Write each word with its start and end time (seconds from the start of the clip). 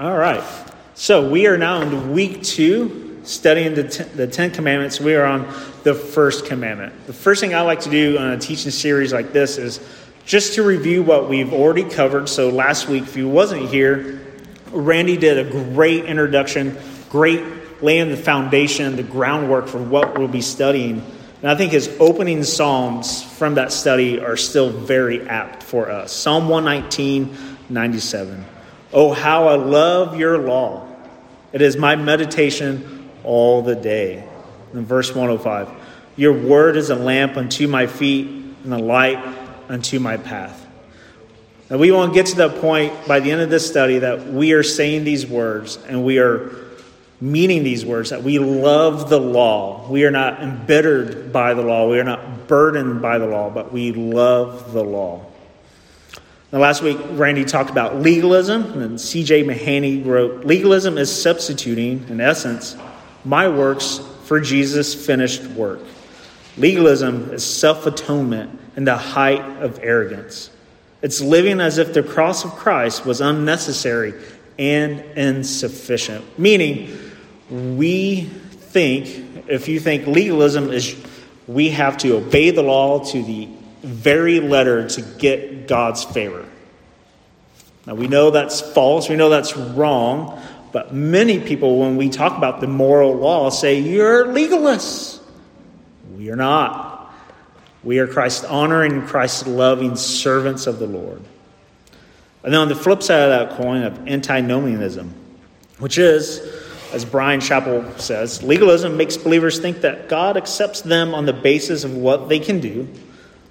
All 0.00 0.16
right. 0.16 0.42
So 0.94 1.28
we 1.28 1.46
are 1.46 1.58
now 1.58 1.82
in 1.82 2.14
week 2.14 2.42
two, 2.42 3.20
studying 3.22 3.74
the, 3.74 3.84
ten, 3.84 4.08
the 4.16 4.26
Ten 4.26 4.50
Commandments. 4.50 4.98
We 4.98 5.14
are 5.14 5.26
on 5.26 5.42
the 5.82 5.94
first 5.94 6.46
commandment. 6.46 7.06
The 7.06 7.12
first 7.12 7.42
thing 7.42 7.54
I 7.54 7.60
like 7.60 7.80
to 7.80 7.90
do 7.90 8.16
on 8.16 8.28
a 8.28 8.38
teaching 8.38 8.70
series 8.70 9.12
like 9.12 9.34
this 9.34 9.58
is 9.58 9.78
just 10.24 10.54
to 10.54 10.62
review 10.62 11.02
what 11.02 11.28
we've 11.28 11.52
already 11.52 11.84
covered. 11.84 12.30
So 12.30 12.48
last 12.48 12.88
week, 12.88 13.02
if 13.02 13.14
you 13.14 13.28
wasn't 13.28 13.68
here, 13.68 14.22
Randy 14.72 15.18
did 15.18 15.46
a 15.46 15.50
great 15.74 16.06
introduction, 16.06 16.78
great 17.10 17.82
laying 17.82 18.08
the 18.08 18.16
foundation, 18.16 18.96
the 18.96 19.02
groundwork 19.02 19.68
for 19.68 19.82
what 19.82 20.18
we'll 20.18 20.28
be 20.28 20.40
studying. 20.40 21.04
And 21.42 21.50
I 21.50 21.56
think 21.56 21.72
his 21.72 21.94
opening 22.00 22.42
psalms 22.44 23.22
from 23.22 23.56
that 23.56 23.70
study 23.70 24.18
are 24.18 24.38
still 24.38 24.70
very 24.70 25.28
apt 25.28 25.62
for 25.62 25.90
us. 25.90 26.10
Psalm 26.10 26.48
119, 26.48 27.36
97. 27.68 28.46
Oh, 28.92 29.12
how 29.12 29.48
I 29.48 29.54
love 29.54 30.18
your 30.18 30.38
law. 30.38 30.86
It 31.52 31.62
is 31.62 31.76
my 31.76 31.96
meditation 31.96 33.10
all 33.24 33.62
the 33.62 33.76
day. 33.76 34.24
In 34.72 34.84
verse 34.84 35.14
105, 35.14 35.68
your 36.16 36.32
word 36.32 36.76
is 36.76 36.90
a 36.90 36.96
lamp 36.96 37.36
unto 37.36 37.66
my 37.68 37.86
feet 37.86 38.26
and 38.64 38.72
a 38.72 38.78
light 38.78 39.18
unto 39.68 39.98
my 39.98 40.16
path. 40.16 40.66
Now, 41.68 41.78
we 41.78 41.92
want 41.92 42.12
to 42.12 42.14
get 42.14 42.26
to 42.26 42.36
that 42.36 42.60
point 42.60 42.92
by 43.06 43.20
the 43.20 43.30
end 43.30 43.40
of 43.40 43.50
this 43.50 43.66
study 43.66 44.00
that 44.00 44.26
we 44.26 44.52
are 44.52 44.64
saying 44.64 45.04
these 45.04 45.26
words 45.26 45.76
and 45.88 46.04
we 46.04 46.18
are 46.18 46.50
meaning 47.20 47.62
these 47.62 47.84
words, 47.84 48.10
that 48.10 48.22
we 48.22 48.38
love 48.38 49.10
the 49.10 49.20
law. 49.20 49.88
We 49.88 50.04
are 50.04 50.10
not 50.10 50.40
embittered 50.40 51.32
by 51.32 51.54
the 51.54 51.62
law, 51.62 51.88
we 51.88 52.00
are 52.00 52.04
not 52.04 52.48
burdened 52.48 53.02
by 53.02 53.18
the 53.18 53.26
law, 53.26 53.50
but 53.50 53.72
we 53.72 53.92
love 53.92 54.72
the 54.72 54.82
law. 54.82 55.26
Now, 56.52 56.58
last 56.58 56.82
week, 56.82 56.98
Randy 57.10 57.44
talked 57.44 57.70
about 57.70 58.00
legalism, 58.00 58.82
and 58.82 59.00
C.J. 59.00 59.44
Mahaney 59.44 60.04
wrote 60.04 60.44
Legalism 60.44 60.98
is 60.98 61.10
substituting, 61.10 62.06
in 62.08 62.20
essence, 62.20 62.76
my 63.24 63.48
works 63.48 64.00
for 64.24 64.40
Jesus' 64.40 64.94
finished 64.94 65.44
work. 65.44 65.80
Legalism 66.56 67.30
is 67.32 67.44
self 67.44 67.86
atonement 67.86 68.58
and 68.74 68.84
the 68.84 68.96
height 68.96 69.42
of 69.62 69.78
arrogance. 69.80 70.50
It's 71.02 71.20
living 71.20 71.60
as 71.60 71.78
if 71.78 71.94
the 71.94 72.02
cross 72.02 72.44
of 72.44 72.50
Christ 72.52 73.06
was 73.06 73.20
unnecessary 73.20 74.12
and 74.58 75.00
insufficient. 75.16 76.38
Meaning, 76.38 76.98
we 77.50 78.22
think, 78.24 79.48
if 79.48 79.68
you 79.68 79.78
think 79.78 80.06
legalism 80.06 80.72
is 80.72 80.96
we 81.46 81.70
have 81.70 81.96
to 81.98 82.16
obey 82.16 82.50
the 82.50 82.62
law 82.62 83.04
to 83.04 83.22
the 83.22 83.48
very 83.82 84.40
letter 84.40 84.88
to 84.88 85.02
get 85.02 85.68
God's 85.68 86.04
favor. 86.04 86.46
Now, 87.86 87.94
we 87.94 88.08
know 88.08 88.30
that's 88.30 88.60
false, 88.60 89.08
we 89.08 89.16
know 89.16 89.30
that's 89.30 89.56
wrong, 89.56 90.40
but 90.72 90.94
many 90.94 91.40
people, 91.40 91.80
when 91.80 91.96
we 91.96 92.10
talk 92.10 92.36
about 92.36 92.60
the 92.60 92.66
moral 92.66 93.14
law, 93.14 93.50
say, 93.50 93.80
You're 93.80 94.26
legalists. 94.26 95.20
We 96.16 96.30
are 96.30 96.36
not. 96.36 97.12
We 97.82 97.98
are 97.98 98.06
Christ 98.06 98.44
honoring, 98.44 99.06
Christ 99.06 99.46
loving 99.46 99.96
servants 99.96 100.66
of 100.66 100.78
the 100.78 100.86
Lord. 100.86 101.22
And 102.42 102.52
then 102.52 102.60
on 102.60 102.68
the 102.68 102.74
flip 102.74 103.02
side 103.02 103.30
of 103.30 103.48
that 103.48 103.56
coin 103.56 103.82
of 103.82 104.06
antinomianism, 104.06 105.14
which 105.78 105.96
is, 105.98 106.40
as 106.92 107.04
Brian 107.04 107.40
Chapell 107.40 107.98
says, 107.98 108.42
legalism 108.42 108.96
makes 108.96 109.16
believers 109.16 109.58
think 109.58 109.80
that 109.80 110.08
God 110.08 110.36
accepts 110.36 110.82
them 110.82 111.14
on 111.14 111.24
the 111.24 111.32
basis 111.32 111.84
of 111.84 111.96
what 111.96 112.28
they 112.28 112.38
can 112.38 112.60
do 112.60 112.88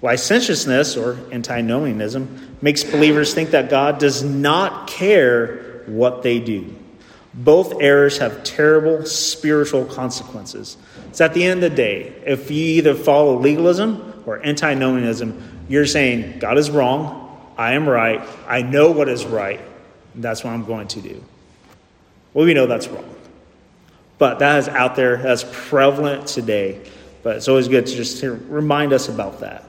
Licentiousness, 0.01 0.95
or 0.95 1.17
antinomianism, 1.31 2.57
makes 2.61 2.83
believers 2.83 3.33
think 3.33 3.51
that 3.51 3.69
God 3.69 3.99
does 3.99 4.23
not 4.23 4.87
care 4.87 5.83
what 5.87 6.23
they 6.23 6.39
do. 6.39 6.73
Both 7.33 7.81
errors 7.81 8.17
have 8.17 8.43
terrible 8.43 9.05
spiritual 9.05 9.85
consequences. 9.85 10.77
It's 11.09 11.21
at 11.21 11.33
the 11.33 11.43
end 11.43 11.63
of 11.63 11.69
the 11.69 11.75
day, 11.75 12.21
if 12.25 12.49
you 12.49 12.63
either 12.77 12.95
follow 12.95 13.39
legalism 13.39 14.23
or 14.25 14.43
antinomianism, 14.45 15.65
you're 15.67 15.85
saying, 15.85 16.39
God 16.39 16.57
is 16.57 16.69
wrong, 16.69 17.53
I 17.57 17.73
am 17.73 17.87
right, 17.87 18.21
I 18.47 18.61
know 18.61 18.91
what 18.91 19.09
is 19.09 19.25
right, 19.25 19.59
that's 20.15 20.43
what 20.43 20.51
I'm 20.51 20.65
going 20.65 20.87
to 20.89 21.01
do. 21.01 21.23
Well, 22.33 22.45
we 22.45 22.53
know 22.53 22.67
that's 22.67 22.87
wrong. 22.87 23.15
But 24.17 24.39
that 24.39 24.59
is 24.59 24.67
out 24.67 24.95
there, 24.95 25.17
that's 25.17 25.45
prevalent 25.51 26.27
today. 26.27 26.89
But 27.23 27.37
it's 27.37 27.47
always 27.47 27.67
good 27.67 27.85
to 27.85 27.95
just 27.95 28.23
remind 28.23 28.93
us 28.93 29.07
about 29.09 29.39
that. 29.41 29.68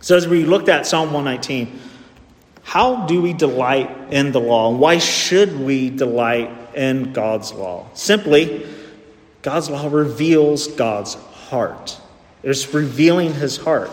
So, 0.00 0.16
as 0.16 0.28
we 0.28 0.44
looked 0.44 0.68
at 0.68 0.86
Psalm 0.86 1.12
119, 1.12 1.80
how 2.62 3.06
do 3.06 3.22
we 3.22 3.32
delight 3.32 4.12
in 4.12 4.32
the 4.32 4.40
law? 4.40 4.70
And 4.70 4.78
why 4.78 4.98
should 4.98 5.58
we 5.58 5.90
delight 5.90 6.50
in 6.74 7.12
God's 7.12 7.52
law? 7.52 7.86
Simply, 7.94 8.66
God's 9.42 9.70
law 9.70 9.88
reveals 9.88 10.68
God's 10.68 11.14
heart. 11.14 11.98
It's 12.42 12.72
revealing 12.72 13.32
his 13.32 13.56
heart. 13.56 13.90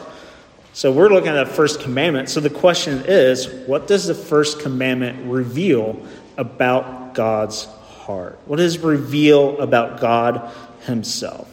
So 0.74 0.92
we're 0.92 1.08
looking 1.08 1.30
at 1.30 1.48
the 1.48 1.54
first 1.54 1.80
commandment. 1.80 2.30
So 2.30 2.42
the 2.42 2.50
question 2.50 3.04
is, 3.08 3.48
what 3.66 3.88
does 3.88 4.08
the 4.08 4.14
first 4.14 4.60
commandment 4.60 5.32
reveal 5.32 6.06
about 6.38 7.16
God's 7.16 7.64
heart? 7.64 8.38
What 8.46 8.58
does 8.58 8.76
it 8.76 8.84
reveal 8.84 9.58
about 9.62 10.02
God 10.02 10.52
himself? 10.82 11.50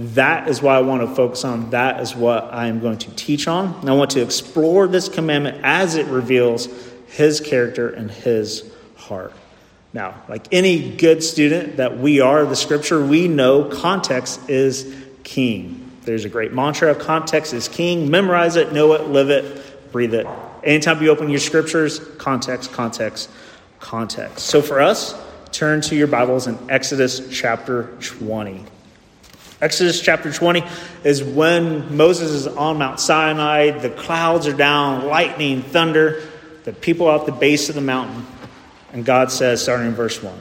That 0.00 0.48
is 0.48 0.62
what 0.62 0.76
I 0.76 0.80
want 0.80 1.02
to 1.02 1.14
focus 1.14 1.44
on. 1.44 1.70
That 1.70 2.00
is 2.00 2.16
what 2.16 2.54
I 2.54 2.68
am 2.68 2.80
going 2.80 2.96
to 2.98 3.14
teach 3.16 3.46
on. 3.46 3.74
And 3.80 3.90
I 3.90 3.92
want 3.92 4.12
to 4.12 4.22
explore 4.22 4.88
this 4.88 5.10
commandment 5.10 5.60
as 5.62 5.96
it 5.96 6.06
reveals 6.06 6.68
his 7.08 7.38
character 7.38 7.90
and 7.90 8.10
his 8.10 8.64
heart. 8.96 9.34
Now, 9.92 10.14
like 10.26 10.46
any 10.52 10.96
good 10.96 11.22
student 11.22 11.76
that 11.76 11.98
we 11.98 12.20
are 12.20 12.46
the 12.46 12.56
scripture, 12.56 13.04
we 13.04 13.28
know 13.28 13.64
context 13.64 14.48
is 14.48 14.90
king. 15.22 15.90
There's 16.04 16.24
a 16.24 16.30
great 16.30 16.54
mantra 16.54 16.92
of 16.92 16.98
context 16.98 17.52
is 17.52 17.68
king. 17.68 18.10
Memorize 18.10 18.56
it, 18.56 18.72
know 18.72 18.94
it, 18.94 19.08
live 19.08 19.28
it, 19.28 19.92
breathe 19.92 20.14
it. 20.14 20.26
Anytime 20.64 21.02
you 21.02 21.10
open 21.10 21.28
your 21.28 21.40
scriptures, 21.40 21.98
context, 22.16 22.72
context, 22.72 23.28
context. 23.80 24.46
So 24.46 24.62
for 24.62 24.80
us, 24.80 25.14
turn 25.52 25.82
to 25.82 25.94
your 25.94 26.06
Bibles 26.06 26.46
in 26.46 26.70
Exodus 26.70 27.28
chapter 27.30 27.94
20. 28.00 28.64
Exodus 29.60 30.00
chapter 30.00 30.32
20 30.32 30.64
is 31.04 31.22
when 31.22 31.94
Moses 31.94 32.30
is 32.30 32.46
on 32.46 32.78
Mount 32.78 32.98
Sinai, 32.98 33.72
the 33.72 33.90
clouds 33.90 34.46
are 34.46 34.56
down, 34.56 35.06
lightning, 35.06 35.60
thunder, 35.60 36.22
the 36.64 36.72
people 36.72 37.10
at 37.10 37.26
the 37.26 37.32
base 37.32 37.68
of 37.68 37.74
the 37.74 37.82
mountain. 37.82 38.26
And 38.94 39.04
God 39.04 39.30
says, 39.30 39.62
starting 39.62 39.88
in 39.88 39.94
verse 39.94 40.22
1, 40.22 40.34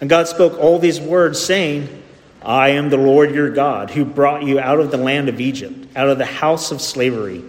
And 0.00 0.08
God 0.08 0.28
spoke 0.28 0.56
all 0.56 0.78
these 0.78 1.00
words, 1.00 1.40
saying, 1.40 2.02
I 2.42 2.70
am 2.70 2.90
the 2.90 2.96
Lord 2.96 3.34
your 3.34 3.50
God, 3.50 3.90
who 3.90 4.04
brought 4.04 4.44
you 4.44 4.60
out 4.60 4.78
of 4.78 4.92
the 4.92 4.96
land 4.96 5.28
of 5.28 5.40
Egypt, 5.40 5.88
out 5.96 6.08
of 6.08 6.18
the 6.18 6.24
house 6.24 6.70
of 6.70 6.80
slavery. 6.80 7.42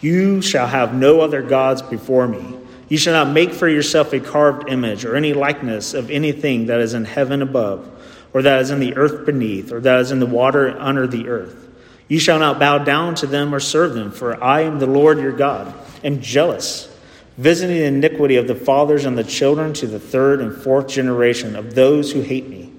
You 0.00 0.42
shall 0.42 0.68
have 0.68 0.94
no 0.94 1.20
other 1.20 1.42
gods 1.42 1.82
before 1.82 2.28
me. 2.28 2.56
You 2.88 2.98
shall 2.98 3.24
not 3.24 3.32
make 3.32 3.52
for 3.52 3.68
yourself 3.68 4.12
a 4.12 4.20
carved 4.20 4.68
image 4.68 5.04
or 5.04 5.16
any 5.16 5.34
likeness 5.34 5.92
of 5.92 6.08
anything 6.08 6.66
that 6.66 6.80
is 6.80 6.94
in 6.94 7.04
heaven 7.04 7.42
above 7.42 7.91
or 8.32 8.42
that 8.42 8.60
is 8.60 8.70
in 8.70 8.80
the 8.80 8.96
earth 8.96 9.26
beneath, 9.26 9.72
or 9.72 9.80
that 9.80 10.00
is 10.00 10.10
in 10.10 10.20
the 10.20 10.26
water 10.26 10.76
under 10.78 11.06
the 11.06 11.28
earth. 11.28 11.68
You 12.08 12.18
shall 12.18 12.38
not 12.38 12.58
bow 12.58 12.78
down 12.78 13.14
to 13.16 13.26
them 13.26 13.54
or 13.54 13.60
serve 13.60 13.94
them, 13.94 14.10
for 14.10 14.42
I 14.42 14.62
am 14.62 14.78
the 14.78 14.86
Lord 14.86 15.18
your 15.18 15.32
God, 15.32 15.72
am 16.04 16.20
jealous, 16.20 16.94
visiting 17.38 17.76
the 17.76 17.84
iniquity 17.84 18.36
of 18.36 18.48
the 18.48 18.54
fathers 18.54 19.04
and 19.04 19.16
the 19.16 19.24
children 19.24 19.72
to 19.74 19.86
the 19.86 20.00
third 20.00 20.40
and 20.40 20.54
fourth 20.54 20.88
generation 20.88 21.56
of 21.56 21.74
those 21.74 22.12
who 22.12 22.20
hate 22.20 22.48
me, 22.48 22.72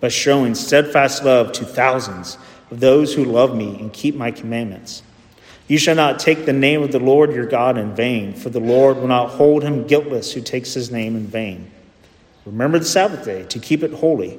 but 0.00 0.12
showing 0.12 0.54
steadfast 0.54 1.24
love 1.24 1.52
to 1.52 1.64
thousands 1.64 2.38
of 2.70 2.80
those 2.80 3.14
who 3.14 3.24
love 3.24 3.54
me 3.54 3.78
and 3.78 3.92
keep 3.92 4.16
my 4.16 4.30
commandments. 4.30 5.02
You 5.68 5.78
shall 5.78 5.94
not 5.94 6.18
take 6.18 6.44
the 6.44 6.52
name 6.52 6.82
of 6.82 6.92
the 6.92 6.98
Lord 6.98 7.32
your 7.32 7.46
God 7.46 7.78
in 7.78 7.94
vain, 7.94 8.34
for 8.34 8.50
the 8.50 8.60
Lord 8.60 8.96
will 8.96 9.08
not 9.08 9.30
hold 9.30 9.62
him 9.62 9.86
guiltless 9.86 10.32
who 10.32 10.40
takes 10.40 10.74
his 10.74 10.90
name 10.90 11.16
in 11.16 11.26
vain. 11.26 11.70
Remember 12.44 12.78
the 12.78 12.84
Sabbath 12.84 13.24
day 13.24 13.44
to 13.44 13.58
keep 13.58 13.82
it 13.82 13.92
holy. 13.92 14.38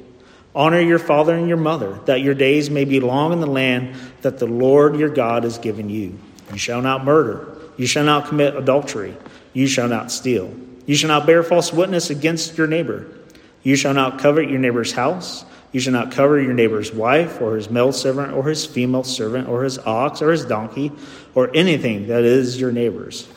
Honor 0.53 0.79
your 0.81 0.99
father 0.99 1.33
and 1.35 1.47
your 1.47 1.57
mother, 1.57 1.99
that 2.05 2.21
your 2.21 2.33
days 2.33 2.69
may 2.69 2.83
be 2.83 2.99
long 2.99 3.31
in 3.31 3.39
the 3.39 3.47
land 3.47 3.95
that 4.21 4.39
the 4.39 4.47
Lord 4.47 4.97
your 4.97 5.09
God 5.09 5.43
has 5.43 5.57
given 5.57 5.89
you. 5.89 6.19
You 6.51 6.57
shall 6.57 6.81
not 6.81 7.05
murder. 7.05 7.57
You 7.77 7.87
shall 7.87 8.03
not 8.03 8.27
commit 8.27 8.55
adultery. 8.55 9.15
You 9.53 9.67
shall 9.67 9.87
not 9.87 10.11
steal. 10.11 10.53
You 10.85 10.95
shall 10.95 11.07
not 11.07 11.25
bear 11.25 11.41
false 11.43 11.71
witness 11.71 12.09
against 12.09 12.57
your 12.57 12.67
neighbor. 12.67 13.07
You 13.63 13.75
shall 13.75 13.93
not 13.93 14.19
covet 14.19 14.49
your 14.49 14.59
neighbor's 14.59 14.91
house. 14.91 15.45
You 15.71 15.79
shall 15.79 15.93
not 15.93 16.11
cover 16.11 16.41
your 16.41 16.53
neighbor's 16.53 16.91
wife, 16.91 17.39
or 17.39 17.55
his 17.55 17.69
male 17.69 17.93
servant, 17.93 18.33
or 18.33 18.49
his 18.49 18.65
female 18.65 19.05
servant, 19.05 19.47
or 19.47 19.63
his 19.63 19.77
ox, 19.79 20.21
or 20.21 20.31
his 20.31 20.43
donkey, 20.43 20.91
or 21.33 21.49
anything 21.55 22.07
that 22.07 22.23
is 22.23 22.59
your 22.59 22.73
neighbor's. 22.73 23.27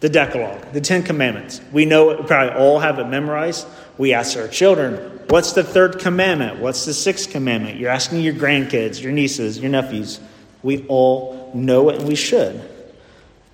The 0.00 0.10
Decalogue, 0.10 0.72
the 0.72 0.80
Ten 0.82 1.02
Commandments. 1.02 1.62
We 1.72 1.86
know 1.86 2.10
it, 2.10 2.20
we 2.20 2.26
probably 2.26 2.54
all 2.54 2.80
have 2.80 2.98
it 2.98 3.06
memorized. 3.06 3.66
We 3.98 4.14
ask 4.14 4.38
our 4.38 4.48
children, 4.48 5.16
What's 5.28 5.52
the 5.52 5.62
third 5.62 5.98
commandment? 5.98 6.60
What's 6.60 6.86
the 6.86 6.94
sixth 6.94 7.30
commandment? 7.30 7.78
You're 7.78 7.90
asking 7.90 8.20
your 8.20 8.32
grandkids, 8.32 9.02
your 9.02 9.12
nieces, 9.12 9.58
your 9.58 9.70
nephews. 9.70 10.20
We 10.62 10.86
all 10.88 11.52
know 11.54 11.90
it 11.90 11.98
and 11.98 12.08
we 12.08 12.14
should. 12.14 12.66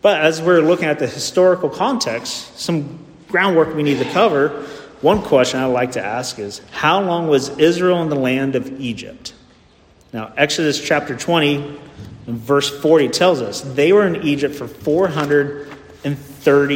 But 0.01 0.21
as 0.21 0.41
we're 0.41 0.61
looking 0.61 0.87
at 0.87 1.01
the 1.01 1.09
historical 1.09 1.69
context, 1.69 2.61
some 2.61 3.05
groundwork 3.29 3.75
we 3.75 3.83
need 3.83 3.99
to 3.99 4.09
cover, 4.13 4.51
one 5.01 5.21
question 5.21 5.59
I'd 5.59 5.67
like 5.67 5.91
to 5.93 6.05
ask 6.05 6.39
is 6.39 6.61
How 6.71 7.03
long 7.03 7.27
was 7.27 7.49
Israel 7.59 8.01
in 8.03 8.09
the 8.09 8.15
land 8.15 8.55
of 8.55 8.81
Egypt? 8.81 9.35
Now, 10.13 10.33
Exodus 10.37 10.81
chapter 10.81 11.17
20 11.17 11.81
verse 12.27 12.71
40 12.81 13.09
tells 13.09 13.43
us 13.43 13.61
they 13.61 13.93
were 13.93 14.07
in 14.07 14.23
Egypt 14.23 14.55
for 14.55 14.69
430 14.69 16.75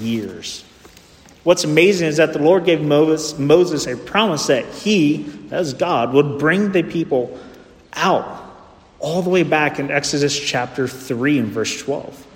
years. 0.00 0.64
What's 1.44 1.64
amazing 1.64 2.08
is 2.08 2.18
that 2.18 2.32
the 2.32 2.38
Lord 2.38 2.64
gave 2.64 2.80
Moses 2.80 3.86
a 3.86 3.96
promise 3.96 4.46
that 4.46 4.64
he, 4.66 5.26
as 5.50 5.74
God, 5.74 6.12
would 6.12 6.38
bring 6.38 6.72
the 6.72 6.82
people 6.82 7.38
out 7.94 8.40
all 9.00 9.22
the 9.22 9.30
way 9.30 9.42
back 9.42 9.78
in 9.78 9.90
Exodus 9.90 10.38
chapter 10.38 10.86
3 10.86 11.38
and 11.38 11.48
verse 11.48 11.82
12. 11.82 12.26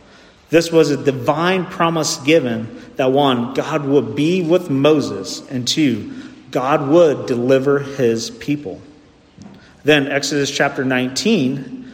This 0.49 0.71
was 0.71 0.91
a 0.91 1.03
divine 1.03 1.67
promise 1.67 2.19
given 2.19 2.83
that 2.97 3.13
one, 3.13 3.55
God 3.55 3.85
would 3.85 4.15
be 4.15 4.43
with 4.43 4.71
Moses, 4.71 5.43
and 5.51 5.67
two, 5.67 6.13
God 6.51 6.89
would 6.89 7.27
deliver 7.27 7.81
his 7.81 8.31
people. 8.31 8.81
Then, 9.83 10.07
Exodus 10.09 10.51
chapter 10.51 10.85
19, 10.85 11.85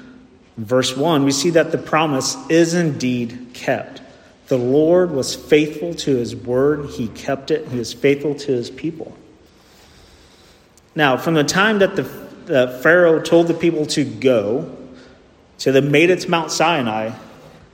verse 0.58 0.96
1, 0.96 1.24
we 1.24 1.32
see 1.32 1.50
that 1.50 1.72
the 1.72 1.78
promise 1.78 2.36
is 2.50 2.74
indeed 2.74 3.50
kept. 3.54 4.01
The 4.48 4.58
Lord 4.58 5.12
was 5.12 5.34
faithful 5.34 5.94
to 5.94 6.16
his 6.16 6.34
word, 6.34 6.90
he 6.90 7.08
kept 7.08 7.50
it, 7.50 7.68
he 7.68 7.78
was 7.78 7.92
faithful 7.92 8.34
to 8.34 8.52
his 8.52 8.70
people. 8.70 9.16
Now, 10.94 11.16
from 11.16 11.34
the 11.34 11.44
time 11.44 11.78
that 11.78 11.96
the, 11.96 12.02
the 12.02 12.80
Pharaoh 12.82 13.20
told 13.20 13.48
the 13.48 13.54
people 13.54 13.86
to 13.86 14.04
go 14.04 14.76
to 15.58 15.72
the 15.72 15.80
made 15.80 16.10
it 16.10 16.20
to 16.20 16.30
Mount 16.30 16.50
Sinai, 16.50 17.12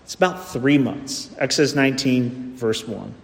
it's 0.04 0.14
about 0.14 0.48
three 0.48 0.78
months. 0.78 1.30
Exodus 1.38 1.74
19, 1.74 2.56
verse 2.56 2.86
1. 2.86 3.14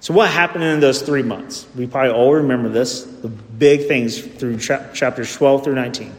So, 0.00 0.14
what 0.14 0.30
happened 0.30 0.64
in 0.64 0.80
those 0.80 1.02
three 1.02 1.22
months? 1.22 1.66
We 1.76 1.86
probably 1.86 2.12
all 2.12 2.34
remember 2.34 2.70
this 2.70 3.02
the 3.02 3.28
big 3.28 3.86
things 3.86 4.18
through 4.18 4.58
chapters 4.58 5.34
12 5.34 5.64
through 5.64 5.74
19. 5.74 6.12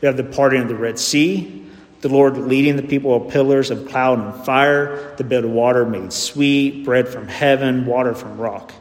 We 0.00 0.06
have 0.06 0.16
the 0.16 0.24
parting 0.24 0.62
of 0.62 0.68
the 0.68 0.74
Red 0.74 0.98
Sea, 0.98 1.59
the 2.00 2.08
Lord 2.08 2.36
leading 2.38 2.76
the 2.76 2.82
people 2.82 3.14
of 3.14 3.32
pillars 3.32 3.70
of 3.70 3.88
cloud 3.88 4.18
and 4.18 4.44
fire, 4.44 5.14
the 5.16 5.24
bed 5.24 5.44
of 5.44 5.50
water 5.50 5.84
made 5.84 6.12
sweet, 6.12 6.84
bread 6.84 7.08
from 7.08 7.28
heaven, 7.28 7.86
water 7.86 8.14
from 8.14 8.38
rock. 8.38 8.72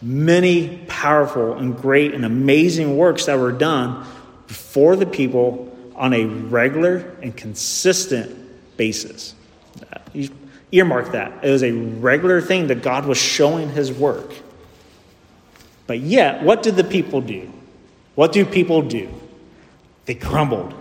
Many 0.00 0.78
powerful 0.86 1.54
and 1.54 1.76
great 1.76 2.14
and 2.14 2.24
amazing 2.24 2.96
works 2.96 3.26
that 3.26 3.38
were 3.38 3.52
done 3.52 4.06
before 4.46 4.96
the 4.96 5.06
people 5.06 5.76
on 5.96 6.12
a 6.12 6.24
regular 6.24 7.16
and 7.22 7.36
consistent 7.36 8.76
basis. 8.76 9.34
You 10.12 10.28
earmark 10.70 11.12
that. 11.12 11.44
It 11.44 11.50
was 11.50 11.62
a 11.62 11.72
regular 11.72 12.40
thing 12.40 12.68
that 12.68 12.82
God 12.82 13.06
was 13.06 13.18
showing 13.18 13.70
his 13.70 13.92
work. 13.92 14.32
But 15.86 16.00
yet, 16.00 16.42
what 16.42 16.62
did 16.62 16.76
the 16.76 16.84
people 16.84 17.20
do? 17.20 17.50
What 18.14 18.32
do 18.32 18.44
people 18.44 18.82
do? 18.82 19.08
They 20.06 20.14
grumbled. 20.14 20.74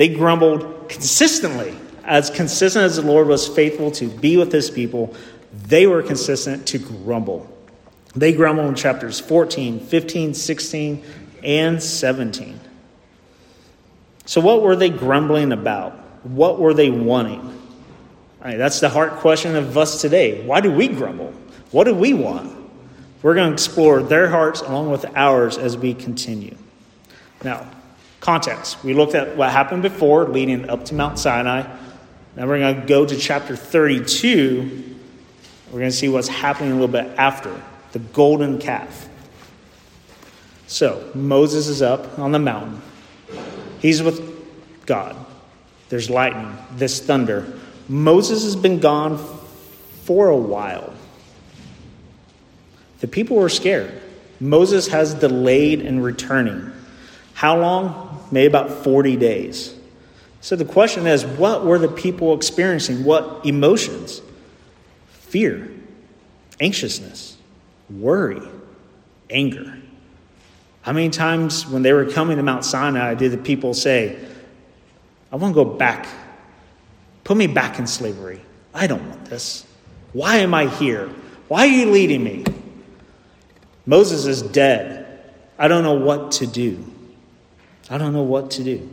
They 0.00 0.08
grumbled 0.08 0.88
consistently. 0.88 1.76
As 2.04 2.30
consistent 2.30 2.86
as 2.86 2.96
the 2.96 3.02
Lord 3.02 3.26
was 3.26 3.46
faithful 3.46 3.90
to 3.90 4.06
be 4.06 4.38
with 4.38 4.50
his 4.50 4.70
people, 4.70 5.14
they 5.52 5.86
were 5.86 6.02
consistent 6.02 6.66
to 6.68 6.78
grumble. 6.78 7.46
They 8.16 8.32
grumbled 8.32 8.68
in 8.70 8.76
chapters 8.76 9.20
14, 9.20 9.78
15, 9.78 10.32
16, 10.32 11.04
and 11.44 11.82
17. 11.82 12.58
So, 14.24 14.40
what 14.40 14.62
were 14.62 14.74
they 14.74 14.88
grumbling 14.88 15.52
about? 15.52 15.92
What 16.24 16.58
were 16.58 16.72
they 16.72 16.88
wanting? 16.88 17.58
that's 18.40 18.80
the 18.80 18.88
heart 18.88 19.16
question 19.16 19.54
of 19.54 19.76
us 19.76 20.00
today. 20.00 20.42
Why 20.46 20.62
do 20.62 20.72
we 20.72 20.88
grumble? 20.88 21.34
What 21.72 21.84
do 21.84 21.94
we 21.94 22.14
want? 22.14 22.56
We're 23.20 23.34
going 23.34 23.48
to 23.48 23.52
explore 23.52 24.02
their 24.02 24.30
hearts 24.30 24.62
along 24.62 24.92
with 24.92 25.04
ours 25.14 25.58
as 25.58 25.76
we 25.76 25.92
continue. 25.92 26.56
Now, 27.44 27.66
Context. 28.20 28.84
We 28.84 28.94
looked 28.94 29.14
at 29.14 29.36
what 29.36 29.50
happened 29.50 29.82
before, 29.82 30.28
leading 30.28 30.68
up 30.68 30.84
to 30.86 30.94
Mount 30.94 31.18
Sinai. 31.18 31.62
Now 32.36 32.46
we're 32.46 32.58
going 32.58 32.80
to 32.80 32.86
go 32.86 33.06
to 33.06 33.16
chapter 33.16 33.56
32. 33.56 34.96
We're 35.70 35.78
going 35.78 35.90
to 35.90 35.96
see 35.96 36.08
what's 36.08 36.28
happening 36.28 36.72
a 36.72 36.74
little 36.74 36.88
bit 36.88 37.06
after 37.18 37.60
the 37.92 37.98
golden 37.98 38.58
calf. 38.58 39.08
So, 40.66 41.10
Moses 41.14 41.66
is 41.66 41.82
up 41.82 42.18
on 42.18 42.32
the 42.32 42.38
mountain. 42.38 42.80
He's 43.80 44.02
with 44.02 44.22
God. 44.86 45.16
There's 45.88 46.08
lightning, 46.08 46.56
this 46.76 47.00
thunder. 47.00 47.52
Moses 47.88 48.44
has 48.44 48.54
been 48.54 48.78
gone 48.78 49.18
for 50.04 50.28
a 50.28 50.36
while. 50.36 50.94
The 53.00 53.08
people 53.08 53.36
were 53.36 53.48
scared. 53.48 54.00
Moses 54.38 54.86
has 54.88 55.14
delayed 55.14 55.80
in 55.80 56.00
returning. 56.00 56.72
How 57.34 57.58
long? 57.58 58.09
Maybe 58.30 58.46
about 58.46 58.70
40 58.84 59.16
days. 59.16 59.74
So 60.40 60.56
the 60.56 60.64
question 60.64 61.06
is 61.06 61.24
what 61.24 61.64
were 61.64 61.78
the 61.78 61.88
people 61.88 62.34
experiencing? 62.34 63.04
What 63.04 63.44
emotions? 63.44 64.22
Fear, 65.08 65.70
anxiousness, 66.60 67.36
worry, 67.90 68.42
anger. 69.28 69.76
How 70.82 70.92
many 70.92 71.10
times 71.10 71.66
when 71.66 71.82
they 71.82 71.92
were 71.92 72.06
coming 72.06 72.36
to 72.38 72.42
Mount 72.42 72.64
Sinai 72.64 73.14
did 73.14 73.32
the 73.32 73.38
people 73.38 73.74
say, 73.74 74.18
I 75.30 75.36
want 75.36 75.54
to 75.54 75.64
go 75.64 75.70
back? 75.70 76.08
Put 77.22 77.36
me 77.36 77.46
back 77.46 77.78
in 77.78 77.86
slavery. 77.86 78.40
I 78.72 78.86
don't 78.86 79.06
want 79.08 79.26
this. 79.26 79.66
Why 80.12 80.38
am 80.38 80.54
I 80.54 80.66
here? 80.66 81.08
Why 81.48 81.66
are 81.66 81.70
you 81.70 81.90
leading 81.90 82.24
me? 82.24 82.44
Moses 83.86 84.26
is 84.26 84.42
dead. 84.42 85.06
I 85.58 85.68
don't 85.68 85.82
know 85.82 85.94
what 85.94 86.32
to 86.32 86.46
do. 86.46 86.84
I 87.90 87.98
don't 87.98 88.12
know 88.12 88.22
what 88.22 88.52
to 88.52 88.64
do. 88.64 88.88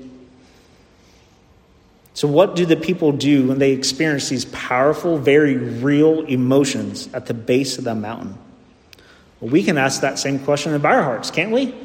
So, 2.15 2.27
what 2.27 2.55
do 2.55 2.65
the 2.65 2.75
people 2.75 3.11
do 3.11 3.47
when 3.47 3.59
they 3.59 3.73
experience 3.73 4.27
these 4.27 4.45
powerful, 4.45 5.19
very 5.19 5.55
real 5.55 6.21
emotions 6.25 7.07
at 7.13 7.27
the 7.27 7.35
base 7.35 7.77
of 7.77 7.83
the 7.83 7.93
mountain? 7.93 8.35
Well, 9.39 9.51
we 9.51 9.61
can 9.61 9.77
ask 9.77 10.01
that 10.01 10.17
same 10.17 10.39
question 10.39 10.73
of 10.73 10.83
our 10.83 11.03
hearts, 11.03 11.29
can't 11.29 11.51
we? 11.51 11.75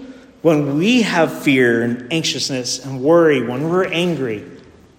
When 0.40 0.78
we 0.78 1.02
have 1.02 1.42
fear 1.42 1.82
and 1.82 2.10
anxiousness 2.10 2.82
and 2.82 3.02
worry, 3.02 3.46
when 3.46 3.68
we're 3.68 3.84
angry, 3.84 4.42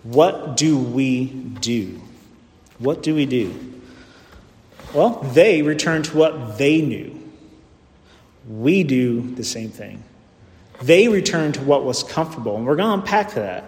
what 0.04 0.56
do 0.56 0.78
we 0.78 1.26
do? 1.26 2.00
What 2.78 3.02
do 3.02 3.16
we 3.16 3.26
do? 3.26 3.74
Well, 4.94 5.22
they 5.34 5.64
return 5.64 6.04
to 6.04 6.16
what 6.18 6.60
they 6.60 6.82
knew. 6.82 7.20
We 8.48 8.84
do 8.84 9.34
the 9.34 9.44
same 9.44 9.72
thing. 9.72 10.04
They 10.82 11.08
return 11.08 11.51
to 11.53 11.62
what 11.62 11.86
was 11.86 12.03
comfortable, 12.03 12.58
and 12.58 12.65
we're 12.65 12.75
going 12.75 12.89
to 12.89 13.01
unpack 13.01 13.34
that. 13.34 13.65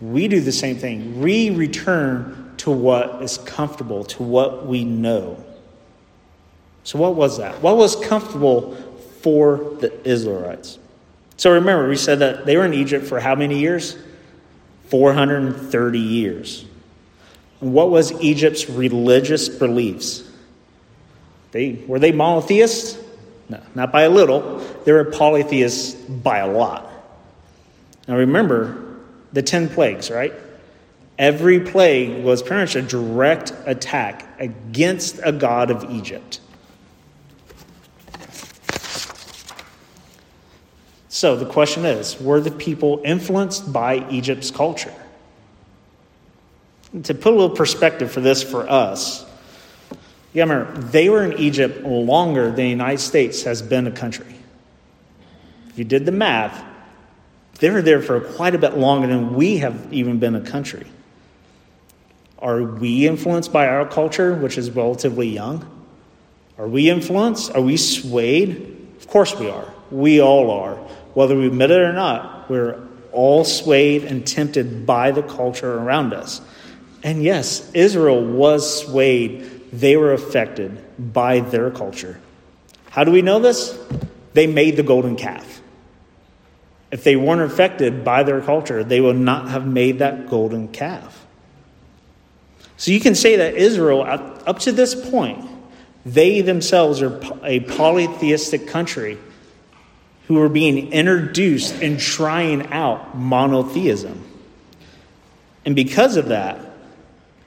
We 0.00 0.28
do 0.28 0.40
the 0.40 0.52
same 0.52 0.76
thing. 0.76 1.20
We 1.20 1.50
return 1.50 2.54
to 2.58 2.70
what 2.70 3.22
is 3.22 3.38
comfortable, 3.38 4.04
to 4.04 4.22
what 4.22 4.66
we 4.66 4.84
know. 4.84 5.42
So, 6.84 6.98
what 6.98 7.14
was 7.14 7.38
that? 7.38 7.62
What 7.62 7.76
was 7.76 7.96
comfortable 7.96 8.74
for 9.20 9.76
the 9.80 10.08
Israelites? 10.08 10.78
So, 11.36 11.52
remember, 11.52 11.88
we 11.88 11.96
said 11.96 12.18
that 12.20 12.46
they 12.46 12.56
were 12.56 12.64
in 12.64 12.74
Egypt 12.74 13.06
for 13.06 13.20
how 13.20 13.34
many 13.34 13.58
years? 13.58 13.96
430 14.88 15.98
years. 15.98 16.64
And 17.60 17.72
what 17.72 17.90
was 17.90 18.12
Egypt's 18.20 18.68
religious 18.68 19.48
beliefs? 19.48 20.24
They, 21.52 21.82
were 21.86 21.98
they 21.98 22.12
monotheists? 22.12 22.98
No, 23.48 23.60
not 23.74 23.92
by 23.92 24.02
a 24.02 24.10
little. 24.10 24.60
They 24.84 24.92
were 24.92 25.04
polytheists 25.04 25.94
by 25.94 26.38
a 26.38 26.50
lot. 26.50 26.90
Now 28.08 28.16
remember 28.16 28.82
the 29.32 29.42
10 29.42 29.68
plagues, 29.68 30.10
right? 30.10 30.32
Every 31.18 31.60
plague 31.60 32.24
was 32.24 32.42
pretty 32.42 32.62
much 32.62 32.76
a 32.76 32.82
direct 32.82 33.52
attack 33.66 34.26
against 34.40 35.20
a 35.22 35.32
god 35.32 35.70
of 35.70 35.90
Egypt. 35.90 36.40
So 41.08 41.36
the 41.36 41.44
question 41.44 41.84
is 41.84 42.18
were 42.18 42.40
the 42.40 42.50
people 42.50 43.02
influenced 43.04 43.70
by 43.70 44.08
Egypt's 44.08 44.50
culture? 44.50 44.94
To 47.02 47.14
put 47.14 47.34
a 47.34 47.36
little 47.36 47.54
perspective 47.54 48.10
for 48.10 48.20
this 48.20 48.42
for 48.42 48.68
us, 48.68 49.26
you 50.32 50.42
remember, 50.42 50.72
they 50.80 51.10
were 51.10 51.24
in 51.24 51.38
Egypt 51.38 51.84
longer 51.84 52.46
than 52.46 52.56
the 52.56 52.68
United 52.68 53.00
States 53.00 53.42
has 53.42 53.60
been 53.60 53.86
a 53.86 53.90
country. 53.90 54.39
If 55.70 55.78
you 55.78 55.84
did 55.84 56.04
the 56.04 56.12
math, 56.12 56.64
they 57.60 57.70
were 57.70 57.82
there 57.82 58.02
for 58.02 58.20
quite 58.20 58.54
a 58.54 58.58
bit 58.58 58.76
longer 58.76 59.06
than 59.06 59.34
we 59.34 59.58
have 59.58 59.92
even 59.92 60.18
been 60.18 60.34
a 60.34 60.40
country. 60.40 60.86
Are 62.38 62.62
we 62.62 63.06
influenced 63.06 63.52
by 63.52 63.68
our 63.68 63.86
culture, 63.86 64.34
which 64.34 64.56
is 64.58 64.70
relatively 64.70 65.28
young? 65.28 65.68
Are 66.58 66.68
we 66.68 66.90
influenced? 66.90 67.54
Are 67.54 67.60
we 67.60 67.76
swayed? 67.76 68.76
Of 68.98 69.06
course 69.08 69.38
we 69.38 69.48
are. 69.48 69.72
We 69.90 70.20
all 70.20 70.50
are. 70.50 70.74
Whether 71.14 71.36
we 71.36 71.46
admit 71.46 71.70
it 71.70 71.80
or 71.80 71.92
not, 71.92 72.48
we're 72.48 72.80
all 73.12 73.44
swayed 73.44 74.04
and 74.04 74.26
tempted 74.26 74.86
by 74.86 75.10
the 75.10 75.22
culture 75.22 75.78
around 75.78 76.14
us. 76.14 76.40
And 77.02 77.22
yes, 77.22 77.70
Israel 77.72 78.24
was 78.24 78.84
swayed. 78.84 79.70
They 79.72 79.96
were 79.96 80.12
affected 80.12 80.78
by 81.12 81.40
their 81.40 81.70
culture. 81.70 82.20
How 82.90 83.04
do 83.04 83.10
we 83.10 83.22
know 83.22 83.38
this? 83.38 83.78
They 84.32 84.46
made 84.46 84.76
the 84.76 84.82
golden 84.82 85.16
calf. 85.16 85.60
If 86.90 87.04
they 87.04 87.16
weren't 87.16 87.42
affected 87.42 88.04
by 88.04 88.22
their 88.22 88.40
culture, 88.40 88.82
they 88.82 89.00
would 89.00 89.16
not 89.16 89.48
have 89.48 89.66
made 89.66 90.00
that 90.00 90.28
golden 90.28 90.68
calf. 90.68 91.26
So 92.76 92.90
you 92.90 93.00
can 93.00 93.14
say 93.14 93.36
that 93.36 93.54
Israel, 93.54 94.02
up 94.02 94.58
to 94.60 94.72
this 94.72 94.94
point, 95.10 95.48
they 96.06 96.40
themselves 96.40 97.02
are 97.02 97.20
a 97.44 97.60
polytheistic 97.60 98.66
country 98.66 99.18
who 100.26 100.40
are 100.40 100.48
being 100.48 100.92
introduced 100.92 101.74
and 101.82 102.00
trying 102.00 102.68
out 102.68 103.16
monotheism. 103.16 104.24
And 105.64 105.76
because 105.76 106.16
of 106.16 106.28
that, 106.28 106.58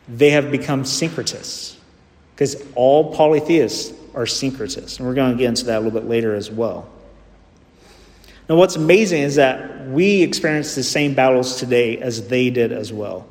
they 0.08 0.32
have 0.32 0.52
become 0.52 0.84
syncretists. 0.84 1.78
Because 2.36 2.64
all 2.76 3.16
polytheists 3.16 3.94
are 4.14 4.26
syncretists. 4.26 5.00
And 5.00 5.08
we're 5.08 5.14
going 5.14 5.32
to 5.32 5.38
get 5.38 5.48
into 5.48 5.66
that 5.66 5.78
a 5.78 5.80
little 5.80 6.00
bit 6.00 6.08
later 6.08 6.36
as 6.36 6.52
well. 6.52 6.90
Now, 8.50 8.56
what's 8.56 8.76
amazing 8.76 9.22
is 9.22 9.36
that 9.36 9.88
we 9.88 10.22
experience 10.22 10.76
the 10.76 10.84
same 10.84 11.14
battles 11.14 11.58
today 11.58 11.98
as 11.98 12.28
they 12.28 12.50
did 12.50 12.72
as 12.72 12.92
well. 12.92 13.28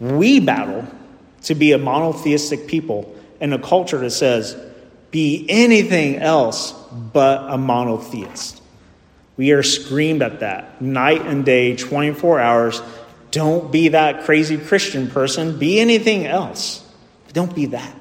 We 0.00 0.40
battle 0.40 0.86
to 1.44 1.54
be 1.54 1.72
a 1.72 1.78
monotheistic 1.78 2.66
people 2.66 3.14
in 3.40 3.52
a 3.52 3.58
culture 3.58 3.98
that 3.98 4.10
says, 4.10 4.56
be 5.10 5.46
anything 5.48 6.16
else 6.16 6.72
but 6.90 7.52
a 7.52 7.56
monotheist. 7.56 8.60
We 9.36 9.52
are 9.52 9.62
screamed 9.62 10.22
at 10.22 10.40
that 10.40 10.82
night 10.82 11.22
and 11.22 11.44
day, 11.44 11.76
24 11.76 12.40
hours. 12.40 12.82
Don't 13.30 13.70
be 13.70 13.88
that 13.88 14.24
crazy 14.24 14.58
Christian 14.58 15.08
person. 15.08 15.58
Be 15.58 15.78
anything 15.78 16.26
else. 16.26 16.84
But 17.26 17.34
don't 17.34 17.54
be 17.54 17.66
that. 17.66 17.94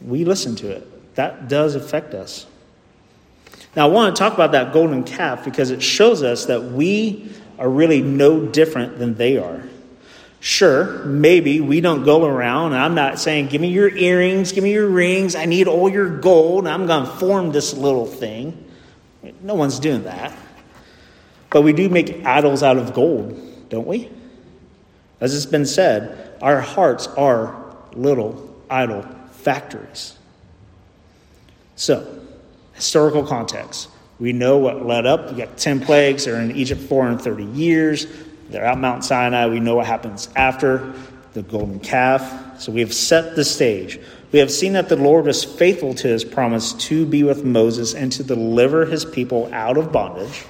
We 0.00 0.24
listen 0.24 0.56
to 0.56 0.70
it. 0.70 0.89
That 1.14 1.48
does 1.48 1.74
affect 1.74 2.14
us. 2.14 2.46
Now, 3.76 3.88
I 3.88 3.90
want 3.90 4.14
to 4.14 4.18
talk 4.18 4.34
about 4.34 4.52
that 4.52 4.72
golden 4.72 5.04
calf 5.04 5.44
because 5.44 5.70
it 5.70 5.82
shows 5.82 6.22
us 6.22 6.46
that 6.46 6.64
we 6.64 7.30
are 7.58 7.68
really 7.68 8.02
no 8.02 8.46
different 8.46 8.98
than 8.98 9.14
they 9.14 9.36
are. 9.36 9.62
Sure, 10.40 11.04
maybe 11.04 11.60
we 11.60 11.82
don't 11.82 12.02
go 12.02 12.24
around, 12.24 12.72
I'm 12.72 12.94
not 12.94 13.18
saying, 13.18 13.48
give 13.48 13.60
me 13.60 13.68
your 13.68 13.94
earrings, 13.94 14.52
give 14.52 14.64
me 14.64 14.72
your 14.72 14.88
rings, 14.88 15.34
I 15.34 15.44
need 15.44 15.68
all 15.68 15.90
your 15.90 16.08
gold, 16.08 16.66
I'm 16.66 16.86
going 16.86 17.04
to 17.04 17.10
form 17.12 17.52
this 17.52 17.74
little 17.74 18.06
thing. 18.06 18.64
No 19.42 19.54
one's 19.54 19.78
doing 19.78 20.04
that. 20.04 20.32
But 21.50 21.60
we 21.60 21.74
do 21.74 21.90
make 21.90 22.24
idols 22.24 22.62
out 22.62 22.78
of 22.78 22.94
gold, 22.94 23.68
don't 23.68 23.86
we? 23.86 24.10
As 25.20 25.36
it's 25.36 25.44
been 25.44 25.66
said, 25.66 26.38
our 26.40 26.60
hearts 26.60 27.06
are 27.08 27.74
little 27.92 28.62
idol 28.70 29.04
factories. 29.32 30.16
So, 31.80 32.06
historical 32.74 33.24
context. 33.24 33.88
We 34.18 34.34
know 34.34 34.58
what 34.58 34.84
led 34.84 35.06
up. 35.06 35.30
You 35.30 35.38
got 35.38 35.56
10 35.56 35.80
plagues. 35.80 36.26
They're 36.26 36.38
in 36.38 36.50
Egypt 36.50 36.82
430 36.82 37.58
years. 37.58 38.06
They're 38.50 38.66
at 38.66 38.76
Mount 38.76 39.02
Sinai. 39.02 39.46
We 39.46 39.60
know 39.60 39.76
what 39.76 39.86
happens 39.86 40.28
after 40.36 40.92
the 41.32 41.40
golden 41.40 41.80
calf. 41.80 42.60
So 42.60 42.70
we 42.70 42.80
have 42.80 42.92
set 42.92 43.34
the 43.34 43.46
stage. 43.46 43.98
We 44.30 44.40
have 44.40 44.50
seen 44.50 44.74
that 44.74 44.90
the 44.90 44.96
Lord 44.96 45.24
was 45.24 45.42
faithful 45.42 45.94
to 45.94 46.08
his 46.08 46.22
promise 46.22 46.74
to 46.74 47.06
be 47.06 47.22
with 47.22 47.46
Moses 47.46 47.94
and 47.94 48.12
to 48.12 48.22
deliver 48.22 48.84
his 48.84 49.06
people 49.06 49.48
out 49.50 49.78
of 49.78 49.90
bondage. 49.90 50.44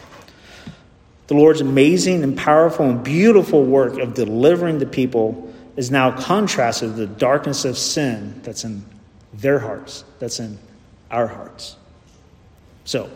The 1.28 1.34
Lord's 1.34 1.60
amazing 1.60 2.25
and 2.25 2.37
powerful 2.37 2.90
and 2.90 3.04
beautiful 3.04 3.64
work 3.64 4.00
of 4.00 4.14
delivering 4.14 4.80
the 4.80 4.87
people 4.87 5.54
is 5.76 5.92
now 5.92 6.10
contrasted 6.10 6.88
with 6.88 6.96
the 6.96 7.06
darkness 7.06 7.64
of 7.64 7.78
sin 7.78 8.40
that's 8.42 8.64
in 8.64 8.84
their 9.32 9.60
hearts, 9.60 10.02
that's 10.18 10.40
in 10.40 10.58
our 11.10 11.26
hearts. 11.26 11.76
So, 12.84 13.10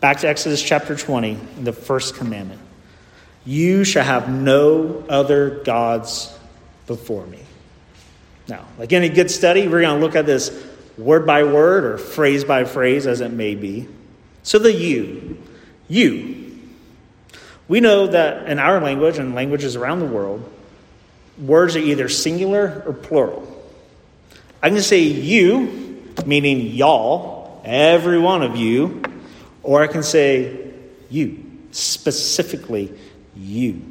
back 0.00 0.18
to 0.18 0.28
Exodus 0.28 0.62
chapter 0.62 0.96
20, 0.96 1.34
the 1.62 1.72
first 1.72 2.16
commandment. 2.16 2.60
You 3.44 3.84
shall 3.84 4.04
have 4.04 4.28
no 4.28 5.04
other 5.08 5.62
gods 5.64 6.36
before 6.86 7.26
me. 7.26 7.40
Now, 8.48 8.66
like 8.78 8.92
any 8.92 9.08
good 9.08 9.30
study, 9.30 9.68
we're 9.68 9.82
going 9.82 9.98
to 9.98 10.04
look 10.04 10.16
at 10.16 10.26
this 10.26 10.64
word 10.96 11.26
by 11.26 11.44
word 11.44 11.84
or 11.84 11.98
phrase 11.98 12.44
by 12.44 12.64
phrase 12.64 13.06
as 13.06 13.20
it 13.20 13.32
may 13.32 13.54
be. 13.54 13.88
So, 14.42 14.58
the 14.58 14.72
you, 14.72 15.38
you. 15.88 16.40
We 17.66 17.80
know 17.80 18.08
that 18.08 18.46
in 18.48 18.58
our 18.58 18.80
language 18.80 19.18
and 19.18 19.34
languages 19.34 19.74
around 19.74 20.00
the 20.00 20.06
world, 20.06 20.50
words 21.38 21.76
are 21.76 21.80
either 21.80 22.08
singular 22.08 22.82
or 22.86 22.92
plural. 22.92 23.50
I 24.62 24.70
can 24.70 24.80
say 24.80 25.00
you, 25.00 25.83
meaning 26.26 26.60
y'all, 26.74 27.62
every 27.64 28.18
one 28.18 28.42
of 28.42 28.56
you, 28.56 29.02
or 29.62 29.82
I 29.82 29.86
can 29.86 30.02
say 30.02 30.70
you, 31.10 31.44
specifically 31.70 32.92
you. 33.36 33.82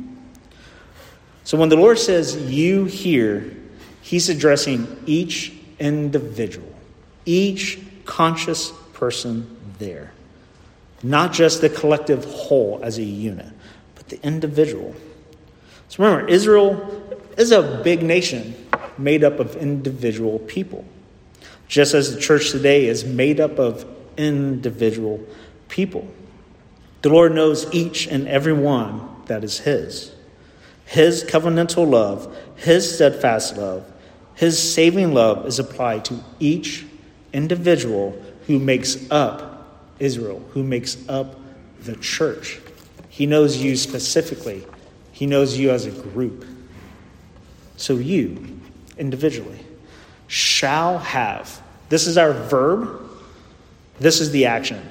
So 1.44 1.58
when 1.58 1.70
the 1.70 1.76
Lord 1.76 2.00
says 2.00 2.36
you 2.36 2.86
here, 2.86 3.56
he's 4.02 4.30
addressing 4.30 5.04
each 5.06 5.54
individual, 5.80 6.74
each 7.26 7.80
conscious 8.06 8.72
person 8.94 9.58
there. 9.80 10.12
Not 11.02 11.34
just 11.34 11.62
the 11.62 11.70
collective 11.70 12.24
whole 12.24 12.80
as 12.82 12.98
a 12.98 13.04
unit, 13.04 13.52
but 13.96 14.08
the 14.08 14.22
individual. 14.26 14.96
So 15.90 16.04
remember, 16.04 16.30
Israel 16.30 17.20
is 17.38 17.52
a 17.52 17.82
big 17.84 18.04
nation 18.04 18.56
made 18.98 19.24
up 19.24 19.40
of 19.40 19.56
individual 19.58 20.40
people, 20.40 20.86
just 21.68 21.94
as 21.94 22.14
the 22.14 22.22
church 22.22 22.52
today 22.52 22.86
is 22.86 23.04
made 23.04 23.40
up 23.40 23.60
of 23.60 23.86
individual 24.18 25.26
people. 25.70 26.08
The 27.02 27.10
Lord 27.10 27.34
knows 27.34 27.72
each 27.74 28.08
and 28.08 28.28
every 28.28 28.54
one 28.54 29.10
that 29.26 29.44
is 29.44 29.60
His. 29.60 30.14
His 30.86 31.24
covenantal 31.24 31.90
love, 31.90 32.36
His 32.56 32.96
steadfast 32.96 33.58
love, 33.58 33.92
His 34.36 34.74
saving 34.74 35.14
love 35.14 35.46
is 35.46 35.60
applied 35.60 36.06
to 36.06 36.24
each 36.40 36.86
individual 37.34 38.22
who 38.48 38.60
makes 38.60 39.10
up 39.12 39.94
Israel, 40.00 40.46
who 40.52 40.64
makes 40.64 40.98
up 41.10 41.40
the 41.82 41.96
church. 41.96 42.60
He 43.10 43.26
knows 43.26 43.58
you 43.58 43.76
specifically, 43.76 44.66
He 45.12 45.26
knows 45.26 45.58
you 45.58 45.72
as 45.72 45.86
a 45.86 45.92
group. 45.92 46.46
So 47.76 47.96
you, 47.96 48.60
individually, 48.98 49.63
shall 50.34 50.98
have. 50.98 51.62
This 51.90 52.08
is 52.08 52.18
our 52.18 52.34
verb, 52.34 53.08
this 54.00 54.20
is 54.20 54.32
the 54.32 54.48
action. 54.48 54.82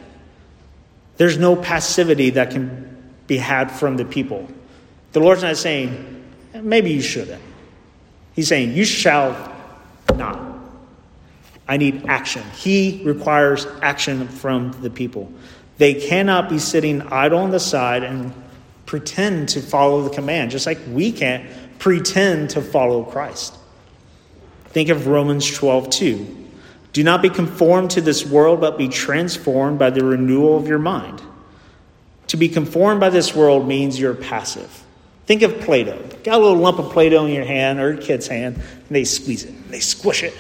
There's 1.17 1.37
no 1.37 1.57
passivity 1.57 2.31
that 2.31 2.53
can 2.53 3.13
be 3.27 3.39
had 3.39 3.73
from 3.73 3.97
the 3.97 4.05
people. 4.05 4.49
The 5.11 5.19
Lord's 5.19 5.43
not 5.43 5.57
saying, 5.57 6.23
maybe 6.55 6.93
you 6.93 7.03
shouldn't. 7.03 7.43
He's 8.35 8.47
saying, 8.47 8.75
you 8.75 8.85
shall 8.85 9.53
not. 10.15 10.41
I 11.67 11.77
need 11.77 12.07
action. 12.07 12.45
He 12.55 13.03
requires 13.05 13.67
action 13.83 14.29
from 14.29 14.71
the 14.81 14.91
people. 14.91 15.33
They 15.79 15.95
cannot 15.95 16.51
be 16.51 16.61
sitting 16.61 17.03
idle 17.03 17.41
on 17.41 17.51
the 17.51 17.59
side 17.59 18.05
and 18.05 18.33
pretend 18.87 19.49
to 19.51 19.61
follow 19.61 20.03
the 20.03 20.11
command, 20.11 20.53
just 20.53 20.67
like 20.67 20.79
we 20.89 21.11
can't 21.11 21.45
pretend 21.81 22.51
to 22.51 22.63
follow 22.63 23.03
Christ. 23.03 23.57
Think 24.73 24.89
of 24.89 25.07
Romans 25.07 25.51
12, 25.51 25.91
2. 25.91 26.37
Do 26.93 27.03
not 27.03 27.23
be 27.23 27.31
conformed 27.31 27.93
to 27.93 28.01
this 28.01 28.27
world, 28.27 28.61
but 28.61 28.77
be 28.77 28.89
transformed 28.89 29.79
by 29.79 29.91
the 29.91 30.05
renewal 30.05 30.57
of 30.57 30.67
your 30.67 30.79
mind 30.79 31.23
to 32.33 32.39
be 32.39 32.49
conformed 32.49 32.99
by 32.99 33.11
this 33.11 33.35
world 33.35 33.69
means 33.69 34.01
you're 34.01 34.15
passive. 34.15 34.83
Think 35.27 35.43
of 35.43 35.61
Play 35.61 35.85
Doh. 35.85 36.03
Got 36.25 36.41
a 36.41 36.43
little 36.43 36.57
lump 36.57 36.79
of 36.79 36.91
Play 36.91 37.11
Doh 37.11 37.27
in 37.27 37.35
your 37.35 37.45
hand 37.45 37.79
or 37.79 37.93
your 37.93 38.03
kid's 38.03 38.27
hand, 38.27 38.57
and 38.57 38.89
they 38.89 39.05
squeeze 39.05 39.45
it, 39.45 39.71
they 39.71 39.81
squish 39.81 40.23
it. 40.23 40.33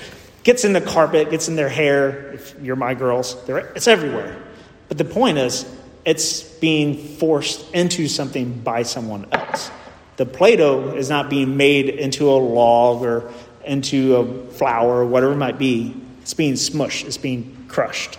Gets 0.43 0.65
in 0.65 0.73
the 0.73 0.81
carpet, 0.81 1.31
gets 1.31 1.49
in 1.49 1.55
their 1.55 1.69
hair. 1.69 2.33
If 2.33 2.55
you're 2.62 2.77
my 2.77 2.95
girls, 2.95 3.37
it's 3.47 3.87
everywhere. 3.89 4.43
But 4.89 4.97
the 4.97 5.05
point 5.05 5.37
is, 5.37 5.71
it's 6.07 6.43
being 6.43 6.97
forced 6.97 7.71
into 7.75 8.09
something 8.09 8.61
by 8.61 8.85
someone 8.85 9.27
else. 9.31 9.71
The 10.17 10.25
Play 10.25 10.57
Doh 10.57 10.97
is 10.97 11.11
not 11.11 11.29
being 11.29 11.59
made 11.59 11.91
into 11.91 12.31
a 12.31 12.41
log 12.41 13.03
or 13.03 13.31
into 13.64 14.16
a 14.16 14.52
flower 14.52 15.00
or 15.00 15.07
whatever 15.07 15.33
it 15.33 15.37
might 15.37 15.59
be. 15.59 15.95
It's 16.21 16.35
being 16.35 16.54
smushed, 16.54 17.07
it's 17.07 17.16
being 17.16 17.64
crushed. 17.69 18.19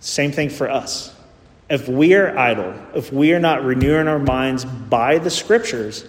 Same 0.00 0.32
thing 0.32 0.48
for 0.48 0.70
us. 0.70 1.14
If 1.68 1.88
we 1.88 2.14
are 2.14 2.36
idle, 2.36 2.74
if 2.94 3.12
we 3.12 3.34
are 3.34 3.40
not 3.40 3.64
renewing 3.64 4.08
our 4.08 4.18
minds 4.18 4.64
by 4.64 5.18
the 5.18 5.30
scriptures, 5.30 6.06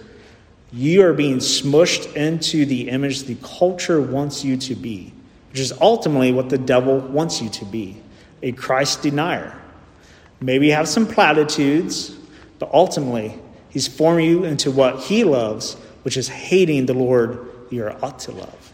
you 0.72 1.02
are 1.02 1.12
being 1.12 1.38
smushed 1.38 2.14
into 2.16 2.64
the 2.64 2.88
image 2.88 3.24
the 3.24 3.34
culture 3.42 4.00
wants 4.00 4.44
you 4.44 4.56
to 4.56 4.74
be, 4.74 5.12
which 5.50 5.60
is 5.60 5.72
ultimately 5.80 6.32
what 6.32 6.48
the 6.48 6.58
devil 6.58 6.98
wants 6.98 7.42
you 7.42 7.50
to 7.50 7.64
be 7.64 8.00
a 8.42 8.52
Christ 8.52 9.02
denier. 9.02 9.54
Maybe 10.40 10.68
you 10.68 10.72
have 10.72 10.88
some 10.88 11.06
platitudes, 11.06 12.16
but 12.58 12.70
ultimately, 12.72 13.38
he's 13.68 13.86
forming 13.86 14.30
you 14.30 14.44
into 14.44 14.70
what 14.70 15.00
he 15.00 15.24
loves, 15.24 15.74
which 16.02 16.16
is 16.16 16.28
hating 16.28 16.86
the 16.86 16.94
Lord 16.94 17.49
you 17.70 17.84
are 17.84 18.04
ought 18.04 18.18
to 18.20 18.32
love. 18.32 18.72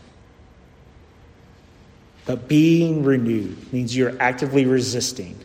But 2.25 2.49
being 2.49 3.05
renewed 3.05 3.73
means 3.73 3.97
you're 3.97 4.21
actively 4.21 4.67
resisting. 4.67 5.39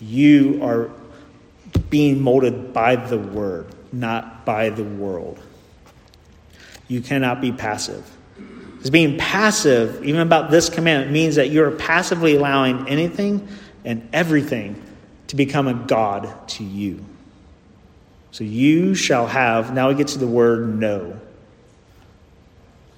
You 0.00 0.62
are 0.62 0.90
being 1.90 2.20
molded 2.20 2.72
by 2.72 2.96
the 2.96 3.18
word, 3.18 3.66
not 3.92 4.44
by 4.44 4.70
the 4.70 4.84
world. 4.84 5.38
You 6.88 7.00
cannot 7.00 7.40
be 7.40 7.52
passive. 7.52 8.08
Because 8.76 8.90
being 8.90 9.16
passive, 9.18 10.04
even 10.04 10.20
about 10.20 10.50
this 10.50 10.68
commandment, 10.68 11.12
means 11.12 11.36
that 11.36 11.50
you're 11.50 11.70
passively 11.72 12.36
allowing 12.36 12.88
anything 12.88 13.46
and 13.84 14.08
everything 14.12 14.80
to 15.28 15.36
become 15.36 15.68
a 15.68 15.74
God 15.74 16.48
to 16.48 16.64
you. 16.64 17.04
So 18.32 18.44
you 18.44 18.94
shall 18.94 19.26
have, 19.26 19.72
now 19.72 19.88
we 19.88 19.94
get 19.94 20.08
to 20.08 20.18
the 20.18 20.26
word 20.26 20.78
no. 20.78 21.20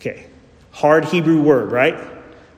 Okay, 0.06 0.26
hard 0.70 1.06
Hebrew 1.06 1.40
word, 1.40 1.72
right? 1.72 1.94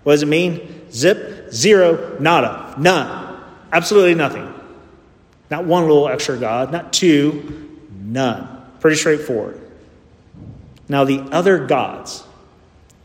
What 0.03 0.15
does 0.15 0.25
it 0.25 0.27
mean? 0.27 0.91
Zip, 0.91 1.53
zero, 1.53 2.17
nada, 2.19 2.75
none. 2.77 3.41
Absolutely 3.73 4.17
nothing. 4.17 4.53
Not 5.49 5.65
one 5.65 5.83
little 5.83 6.09
extra 6.09 6.37
God, 6.37 6.73
not 6.73 6.93
two, 6.93 7.79
none. 7.93 8.49
Pretty 8.81 8.97
straightforward. 8.97 9.61
Now, 10.89 11.05
the 11.05 11.21
other 11.21 11.67
gods, 11.67 12.25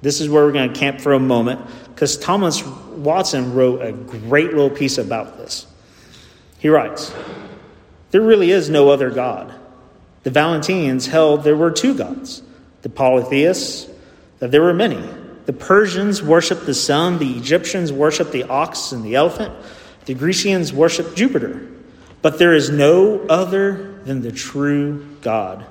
this 0.01 0.21
is 0.21 0.27
where 0.27 0.43
we're 0.43 0.53
going 0.53 0.74
to 0.74 0.79
camp 0.79 1.01
for 1.01 1.13
a 1.13 1.19
moment 1.19 1.62
because 1.93 2.17
Thomas 2.17 2.65
Watson 2.65 3.53
wrote 3.53 3.83
a 3.83 3.91
great 3.91 4.48
little 4.48 4.71
piece 4.71 4.98
about 4.98 5.38
this. 5.38 5.67
He 6.57 6.69
writes 6.69 7.13
There 8.10 8.21
really 8.21 8.50
is 8.50 8.71
no 8.71 8.89
other 8.89 9.12
God. 9.12 9.53
The 10.24 10.31
Valentinians 10.31 11.07
held 11.07 11.43
there 11.43 11.55
were 11.55 11.69
two 11.69 11.93
gods, 11.93 12.41
the 12.81 12.89
polytheists, 12.89 13.90
that 14.41 14.50
there 14.50 14.62
were 14.62 14.74
many. 14.74 15.01
The 15.45 15.53
Persians 15.53 16.21
worshiped 16.21 16.65
the 16.65 16.74
sun, 16.74 17.19
the 17.19 17.38
Egyptians 17.38 17.93
worshiped 17.93 18.31
the 18.31 18.43
ox 18.43 18.91
and 18.91 19.05
the 19.05 19.15
elephant, 19.15 19.53
the 20.05 20.15
Grecians 20.15 20.74
worshiped 20.74 21.15
Jupiter. 21.15 21.69
But 22.21 22.38
there 22.39 22.53
is 22.53 22.69
no 22.69 23.19
other 23.29 24.00
than 24.03 24.21
the 24.21 24.31
true 24.31 25.07
God. 25.21 25.65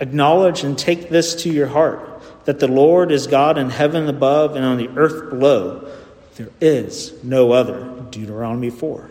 Acknowledge 0.00 0.64
and 0.64 0.78
take 0.78 1.10
this 1.10 1.34
to 1.42 1.50
your 1.50 1.68
heart 1.68 2.22
that 2.44 2.60
the 2.60 2.68
Lord 2.68 3.12
is 3.12 3.26
God 3.26 3.58
in 3.58 3.70
heaven 3.70 4.08
above 4.08 4.56
and 4.56 4.64
on 4.64 4.78
the 4.78 4.88
earth 4.96 5.30
below. 5.30 5.92
There 6.36 6.50
is 6.60 7.12
no 7.22 7.52
other. 7.52 7.88
Deuteronomy 8.10 8.70
4. 8.70 9.10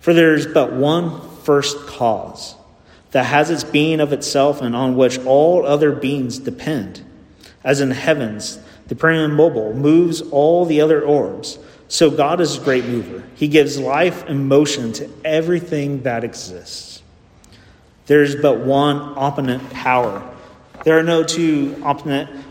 For 0.00 0.12
there 0.14 0.34
is 0.34 0.46
but 0.46 0.72
one 0.72 1.20
first 1.42 1.86
cause 1.86 2.54
that 3.10 3.24
has 3.24 3.50
its 3.50 3.64
being 3.64 4.00
of 4.00 4.12
itself 4.12 4.60
and 4.60 4.74
on 4.74 4.96
which 4.96 5.18
all 5.20 5.66
other 5.66 5.92
beings 5.92 6.38
depend. 6.38 7.02
As 7.64 7.80
in 7.80 7.90
heavens, 7.90 8.58
the 8.88 9.28
mobile 9.28 9.72
moves 9.72 10.20
all 10.20 10.66
the 10.66 10.82
other 10.82 11.02
orbs. 11.02 11.58
So 11.88 12.10
God 12.10 12.40
is 12.40 12.58
a 12.58 12.60
great 12.60 12.84
mover. 12.84 13.24
He 13.34 13.48
gives 13.48 13.78
life 13.78 14.24
and 14.24 14.48
motion 14.48 14.92
to 14.94 15.08
everything 15.24 16.02
that 16.02 16.24
exists. 16.24 17.02
There's 18.06 18.36
but 18.36 18.60
one 18.60 18.98
omnipotent 18.98 19.70
power. 19.70 20.30
There 20.84 20.98
are 20.98 21.02
no 21.02 21.24
two 21.24 21.80
opponent. 21.84 22.44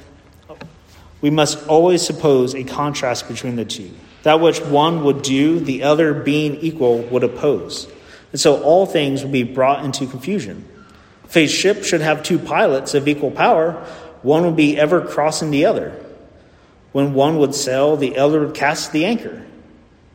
We 1.22 1.30
must 1.30 1.68
always 1.68 2.02
suppose 2.02 2.56
a 2.56 2.64
contrast 2.64 3.28
between 3.28 3.56
the 3.56 3.66
two. 3.66 3.92
That 4.24 4.40
which 4.40 4.60
one 4.62 5.04
would 5.04 5.22
do, 5.22 5.60
the 5.60 5.84
other 5.84 6.14
being 6.14 6.56
equal 6.56 7.00
would 7.04 7.24
oppose. 7.24 7.88
And 8.32 8.42
so 8.42 8.62
all 8.64 8.86
things 8.86 9.22
would 9.22 9.32
be 9.32 9.44
brought 9.44 9.86
into 9.86 10.08
confusion. 10.08 10.68
A 11.36 11.48
ship 11.48 11.84
should 11.84 12.02
have 12.02 12.22
two 12.24 12.38
pilots 12.38 12.94
of 12.94 13.08
equal 13.08 13.32
power, 13.32 13.86
one 14.24 14.44
would 14.46 14.56
be 14.56 14.78
ever 14.78 15.02
crossing 15.02 15.52
the 15.52 15.66
other. 15.66 16.00
When 16.94 17.14
one 17.14 17.38
would 17.38 17.54
sail, 17.54 17.98
the 17.98 18.18
other 18.18 18.46
would 18.46 18.56
cast 18.56 18.92
the 18.92 19.06
anchor. 19.06 19.46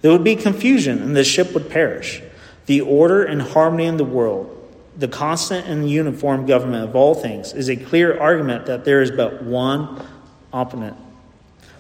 There 0.01 0.13
would 0.13 0.25
be 0.25 0.37
confusion, 0.37 1.03
and 1.03 1.15
the 1.15 1.25
ship 1.25 1.53
would 1.55 1.71
perish. 1.71 2.23
The 2.67 2.81
order 2.81 3.25
and 3.25 3.43
harmony 3.43 3.85
in 3.85 3.97
the 3.97 4.05
world, 4.05 4.55
the 4.97 5.09
constant 5.09 5.67
and 5.67 5.91
uniform 5.91 6.47
government 6.47 6.89
of 6.89 6.97
all 6.97 7.15
things, 7.15 7.53
is 7.53 7.69
a 7.69 7.77
clear 7.77 8.19
argument 8.19 8.67
that 8.67 8.85
there 8.85 9.03
is 9.03 9.11
but 9.11 9.43
one 9.43 10.05
omnipotent, 10.53 10.97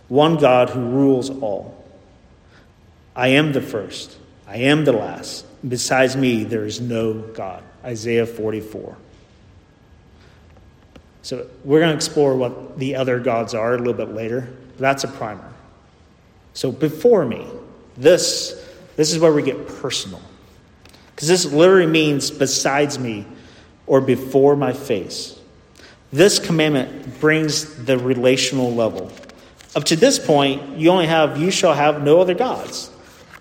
one 0.09 0.37
God 0.37 0.71
who 0.71 0.81
rules 0.81 1.31
all. 1.31 1.75
I 3.14 3.29
am 3.29 3.53
the 3.53 3.62
first, 3.62 4.17
I 4.47 4.59
am 4.59 4.85
the 4.85 4.93
last. 4.93 5.45
Besides 5.67 6.17
me, 6.17 6.45
there 6.45 6.64
is 6.64 6.81
no 6.81 7.14
God. 7.14 7.62
Isaiah 7.85 8.27
44. 8.27 8.97
So 11.29 11.47
we're 11.62 11.81
going 11.81 11.91
to 11.91 11.95
explore 11.95 12.35
what 12.35 12.79
the 12.79 12.97
other 12.97 13.21
gods 13.21 13.53
are 13.53 13.75
a 13.75 13.77
little 13.77 13.93
bit 13.93 14.14
later. 14.14 14.49
That's 14.79 15.05
a 15.05 15.09
primer. 15.09 15.53
So 16.55 16.73
before 16.73 17.27
me, 17.27 17.47
this, 17.99 18.67
this 18.97 19.12
is 19.12 19.19
where 19.19 19.31
we 19.31 19.43
get 19.43 19.69
personal. 19.69 20.23
Because 21.14 21.29
this 21.29 21.45
literally 21.45 21.87
means 21.87 22.31
besides 22.31 22.99
me 22.99 23.27
or 23.87 24.01
before 24.01 24.57
my 24.57 24.73
face. 24.73 25.38
This 26.14 26.38
commandment 26.38 27.21
brings 27.21 27.85
the 27.85 27.99
relational 27.99 28.73
level. 28.73 29.12
Up 29.77 29.85
to 29.85 29.97
this 29.97 30.19
point, 30.19 30.79
you 30.79 30.88
only 30.88 31.09
have, 31.09 31.38
you 31.38 31.51
shall 31.51 31.75
have 31.75 32.03
no 32.03 32.23
other 32.23 32.33
gods. 32.33 32.91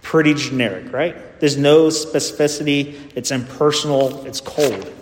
Pretty 0.02 0.34
generic, 0.34 0.92
right? 0.92 1.40
There's 1.40 1.56
no 1.56 1.88
specificity, 1.88 3.00
it's 3.16 3.32
impersonal, 3.32 4.26
it's 4.26 4.42
cold. 4.42 4.94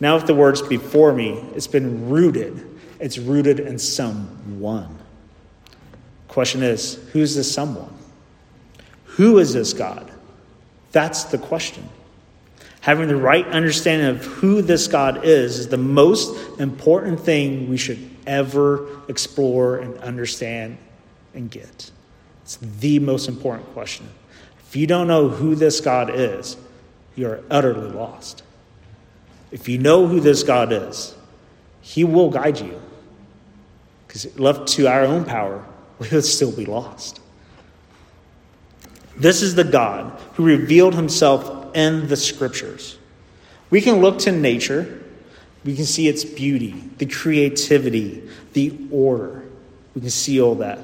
Now, 0.00 0.16
if 0.16 0.26
the 0.26 0.34
word's 0.34 0.62
before 0.62 1.12
me, 1.12 1.44
it's 1.54 1.66
been 1.66 2.08
rooted. 2.08 2.64
It's 3.00 3.18
rooted 3.18 3.60
in 3.60 3.78
someone. 3.78 4.98
Question 6.28 6.62
is, 6.62 6.94
who's 7.12 7.34
this 7.34 7.52
someone? 7.52 7.92
Who 9.04 9.38
is 9.38 9.52
this 9.52 9.72
God? 9.72 10.10
That's 10.92 11.24
the 11.24 11.38
question. 11.38 11.88
Having 12.80 13.08
the 13.08 13.16
right 13.16 13.46
understanding 13.48 14.08
of 14.08 14.24
who 14.24 14.62
this 14.62 14.86
God 14.86 15.24
is 15.24 15.58
is 15.58 15.68
the 15.68 15.76
most 15.76 16.60
important 16.60 17.20
thing 17.20 17.68
we 17.68 17.76
should 17.76 17.98
ever 18.26 18.86
explore 19.08 19.78
and 19.78 19.98
understand 19.98 20.78
and 21.34 21.50
get. 21.50 21.90
It's 22.42 22.56
the 22.56 22.98
most 23.00 23.28
important 23.28 23.66
question. 23.72 24.08
If 24.68 24.76
you 24.76 24.86
don't 24.86 25.08
know 25.08 25.28
who 25.28 25.54
this 25.54 25.80
God 25.80 26.10
is, 26.14 26.56
you're 27.16 27.40
utterly 27.50 27.90
lost. 27.90 28.42
If 29.50 29.68
you 29.68 29.78
know 29.78 30.06
who 30.06 30.20
this 30.20 30.42
God 30.42 30.72
is, 30.72 31.14
He 31.80 32.04
will 32.04 32.30
guide 32.30 32.60
you. 32.60 32.80
Because 34.06 34.38
left 34.38 34.68
to 34.68 34.86
our 34.86 35.04
own 35.04 35.24
power, 35.24 35.64
we 35.98 36.08
would 36.08 36.24
still 36.24 36.52
be 36.52 36.66
lost. 36.66 37.20
This 39.16 39.42
is 39.42 39.54
the 39.54 39.64
God 39.64 40.18
who 40.34 40.44
revealed 40.44 40.94
Himself 40.94 41.74
in 41.74 42.08
the 42.08 42.16
Scriptures. 42.16 42.98
We 43.70 43.80
can 43.80 44.00
look 44.00 44.18
to 44.20 44.32
nature, 44.32 45.02
we 45.64 45.74
can 45.74 45.84
see 45.84 46.08
its 46.08 46.24
beauty, 46.24 46.72
the 46.98 47.06
creativity, 47.06 48.26
the 48.52 48.74
order. 48.90 49.42
We 49.94 50.00
can 50.00 50.10
see 50.10 50.40
all 50.40 50.54
that. 50.56 50.78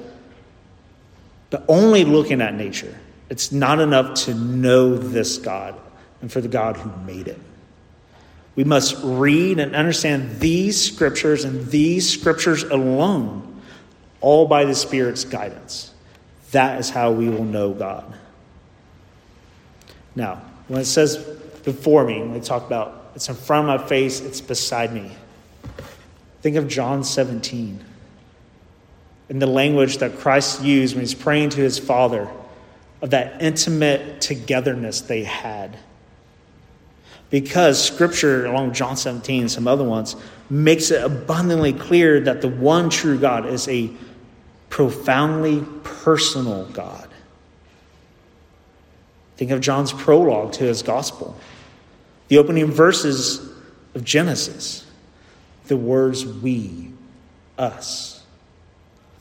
But 1.50 1.64
only 1.68 2.04
looking 2.04 2.42
at 2.42 2.54
nature, 2.54 2.94
it's 3.30 3.52
not 3.52 3.78
enough 3.80 4.14
to 4.24 4.34
know 4.34 4.96
this 4.96 5.38
God 5.38 5.80
and 6.20 6.30
for 6.30 6.40
the 6.40 6.48
God 6.48 6.76
who 6.76 6.90
made 7.06 7.28
it. 7.28 7.38
We 8.56 8.64
must 8.64 8.96
read 9.02 9.58
and 9.58 9.74
understand 9.74 10.38
these 10.38 10.80
scriptures 10.80 11.44
and 11.44 11.66
these 11.66 12.08
scriptures 12.08 12.62
alone, 12.62 13.60
all 14.20 14.46
by 14.46 14.64
the 14.64 14.74
Spirit's 14.74 15.24
guidance. 15.24 15.92
That 16.52 16.78
is 16.78 16.90
how 16.90 17.10
we 17.10 17.28
will 17.28 17.44
know 17.44 17.72
God. 17.72 18.14
Now, 20.14 20.42
when 20.68 20.80
it 20.80 20.84
says 20.84 21.16
before 21.64 22.04
me, 22.04 22.22
we 22.22 22.40
talk 22.40 22.64
about 22.66 23.10
it's 23.16 23.28
in 23.28 23.34
front 23.34 23.68
of 23.68 23.80
my 23.80 23.86
face, 23.86 24.20
it's 24.20 24.40
beside 24.40 24.92
me. 24.92 25.10
Think 26.42 26.56
of 26.56 26.68
John 26.68 27.04
17 27.04 27.84
in 29.28 29.38
the 29.38 29.46
language 29.46 29.98
that 29.98 30.18
Christ 30.18 30.62
used 30.62 30.94
when 30.94 31.00
he's 31.00 31.14
praying 31.14 31.50
to 31.50 31.60
his 31.60 31.78
Father 31.78 32.28
of 33.00 33.10
that 33.10 33.40
intimate 33.42 34.20
togetherness 34.20 35.00
they 35.00 35.24
had 35.24 35.78
because 37.34 37.82
scripture 37.82 38.46
along 38.46 38.68
with 38.68 38.76
john 38.76 38.96
17 38.96 39.40
and 39.42 39.50
some 39.50 39.66
other 39.66 39.82
ones 39.82 40.14
makes 40.48 40.90
it 40.90 41.02
abundantly 41.02 41.72
clear 41.72 42.20
that 42.20 42.40
the 42.40 42.48
one 42.48 42.88
true 42.88 43.18
god 43.18 43.46
is 43.46 43.66
a 43.68 43.90
profoundly 44.70 45.64
personal 45.82 46.64
god 46.66 47.08
Think 49.36 49.50
of 49.50 49.60
John's 49.60 49.92
prologue 49.92 50.52
to 50.54 50.64
his 50.64 50.82
gospel, 50.82 51.36
the 52.28 52.38
opening 52.38 52.70
verses 52.70 53.40
of 53.94 54.04
Genesis, 54.04 54.86
the 55.66 55.76
words 55.76 56.24
we, 56.24 56.90
us. 57.58 58.22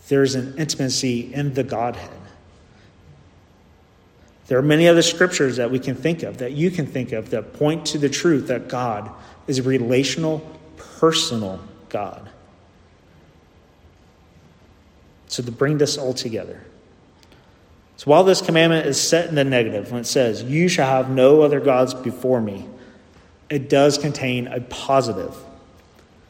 There's 0.09 0.35
an 0.35 0.55
intimacy 0.57 1.33
in 1.33 1.53
the 1.53 1.63
Godhead. 1.63 2.11
There 4.53 4.59
are 4.59 4.61
many 4.61 4.87
other 4.87 5.01
scriptures 5.01 5.57
that 5.57 5.71
we 5.71 5.79
can 5.79 5.95
think 5.95 6.21
of, 6.21 6.37
that 6.37 6.51
you 6.51 6.69
can 6.69 6.85
think 6.85 7.11
of, 7.11 7.31
that 7.31 7.53
point 7.53 7.87
to 7.87 7.97
the 7.97 8.07
truth 8.07 8.49
that 8.49 8.67
God 8.67 9.09
is 9.47 9.57
a 9.57 9.63
relational, 9.63 10.47
personal 10.77 11.59
God. 11.89 12.29
So, 15.25 15.41
to 15.41 15.51
bring 15.51 15.79
this 15.79 15.97
all 15.97 16.13
together. 16.13 16.63
So, 17.97 18.11
while 18.11 18.23
this 18.23 18.43
commandment 18.43 18.85
is 18.85 19.01
set 19.01 19.27
in 19.27 19.33
the 19.33 19.43
negative, 19.43 19.91
when 19.91 20.01
it 20.01 20.05
says, 20.05 20.43
You 20.43 20.67
shall 20.67 20.87
have 20.87 21.09
no 21.09 21.41
other 21.41 21.59
gods 21.59 21.95
before 21.95 22.39
me, 22.39 22.67
it 23.49 23.69
does 23.69 23.97
contain 23.97 24.45
a 24.45 24.61
positive. 24.61 25.35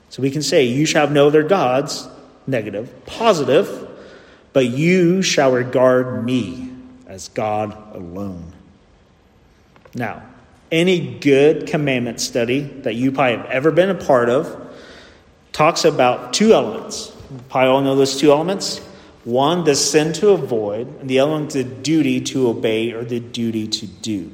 So, 0.08 0.22
we 0.22 0.32
can 0.32 0.44
say, 0.44 0.64
You 0.64 0.86
shall 0.86 1.08
have 1.08 1.12
no 1.12 1.28
other 1.28 1.44
gods, 1.44 2.08
negative, 2.48 3.06
positive, 3.06 3.90
but 4.54 4.68
you 4.68 5.22
shall 5.22 5.52
regard 5.52 6.24
me 6.24 6.70
as 7.14 7.30
God 7.30 7.96
alone. 7.96 8.52
Now, 9.94 10.24
any 10.72 11.20
good 11.20 11.68
commandment 11.68 12.20
study 12.20 12.62
that 12.62 12.96
you 12.96 13.12
probably 13.12 13.38
have 13.38 13.46
ever 13.46 13.70
been 13.70 13.92
a 13.92 13.96
part 13.96 14.30
of 14.30 14.76
talks 15.52 15.86
about 15.86 16.34
two 16.34 16.54
elements. 16.54 17.16
You 17.30 17.40
probably 17.50 17.70
all 17.70 17.82
know 17.82 17.96
those 17.96 18.20
two 18.20 18.32
elements 18.32 18.80
one, 19.26 19.64
the 19.64 19.74
sin 19.74 20.12
to 20.12 20.32
avoid, 20.32 20.88
and 21.00 21.10
the 21.10 21.20
other 21.20 21.32
one, 21.32 21.48
the 21.48 21.64
duty 21.64 22.20
to 22.20 22.50
obey 22.50 22.92
or 22.92 23.06
the 23.06 23.22
duty 23.22 23.68
to 23.68 23.88
do. 23.88 24.30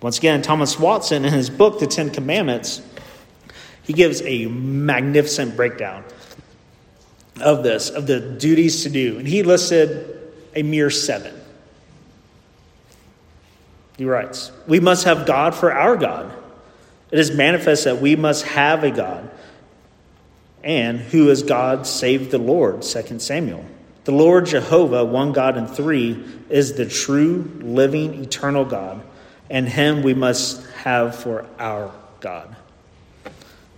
Once 0.00 0.16
again, 0.16 0.40
Thomas 0.40 0.78
Watson, 0.78 1.26
in 1.26 1.32
his 1.32 1.50
book, 1.50 1.78
The 1.78 1.86
Ten 1.86 2.08
Commandments, 2.08 2.80
he 3.82 3.92
gives 3.92 4.22
a 4.22 4.46
magnificent 4.46 5.56
breakdown 5.56 6.04
of 7.42 7.62
this, 7.62 7.90
of 7.90 8.06
the 8.06 8.18
duties 8.18 8.82
to 8.84 8.88
do. 8.88 9.18
And 9.18 9.28
he 9.28 9.42
listed 9.42 10.23
a 10.54 10.62
mere 10.62 10.90
seven. 10.90 11.34
He 13.96 14.04
writes, 14.04 14.50
We 14.66 14.80
must 14.80 15.04
have 15.04 15.26
God 15.26 15.54
for 15.54 15.72
our 15.72 15.96
God. 15.96 16.32
It 17.10 17.18
is 17.18 17.30
manifest 17.30 17.84
that 17.84 18.00
we 18.00 18.16
must 18.16 18.44
have 18.44 18.82
a 18.82 18.90
God 18.90 19.30
and 20.64 20.98
who 20.98 21.28
is 21.28 21.42
God 21.42 21.86
save 21.86 22.30
the 22.30 22.38
Lord, 22.38 22.82
2 22.82 23.18
Samuel. 23.20 23.64
The 24.04 24.12
Lord 24.12 24.46
Jehovah, 24.46 25.04
one 25.04 25.32
God 25.32 25.56
and 25.56 25.68
three, 25.68 26.22
is 26.48 26.74
the 26.74 26.86
true, 26.86 27.50
living, 27.60 28.22
eternal 28.22 28.64
God, 28.64 29.02
and 29.50 29.68
him 29.68 30.02
we 30.02 30.14
must 30.14 30.66
have 30.72 31.14
for 31.14 31.46
our 31.58 31.92
God. 32.20 32.56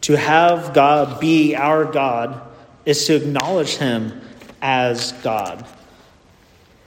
To 0.02 0.16
have 0.16 0.72
God 0.72 1.20
be 1.20 1.56
our 1.56 1.84
God 1.84 2.40
is 2.84 3.04
to 3.06 3.16
acknowledge 3.16 3.76
him 3.76 4.20
as 4.62 5.12
God. 5.22 5.66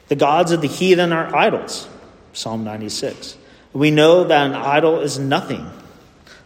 The 0.10 0.16
gods 0.16 0.52
of 0.52 0.62
the 0.62 0.68
heathen 0.68 1.14
are 1.14 1.34
idols, 1.36 1.88
Psalm 2.34 2.64
96. 2.64 3.38
We 3.74 3.92
know 3.92 4.26
that 4.26 4.48
an 4.48 4.56
idol 4.56 5.00
is 5.02 5.20
nothing. 5.20 5.70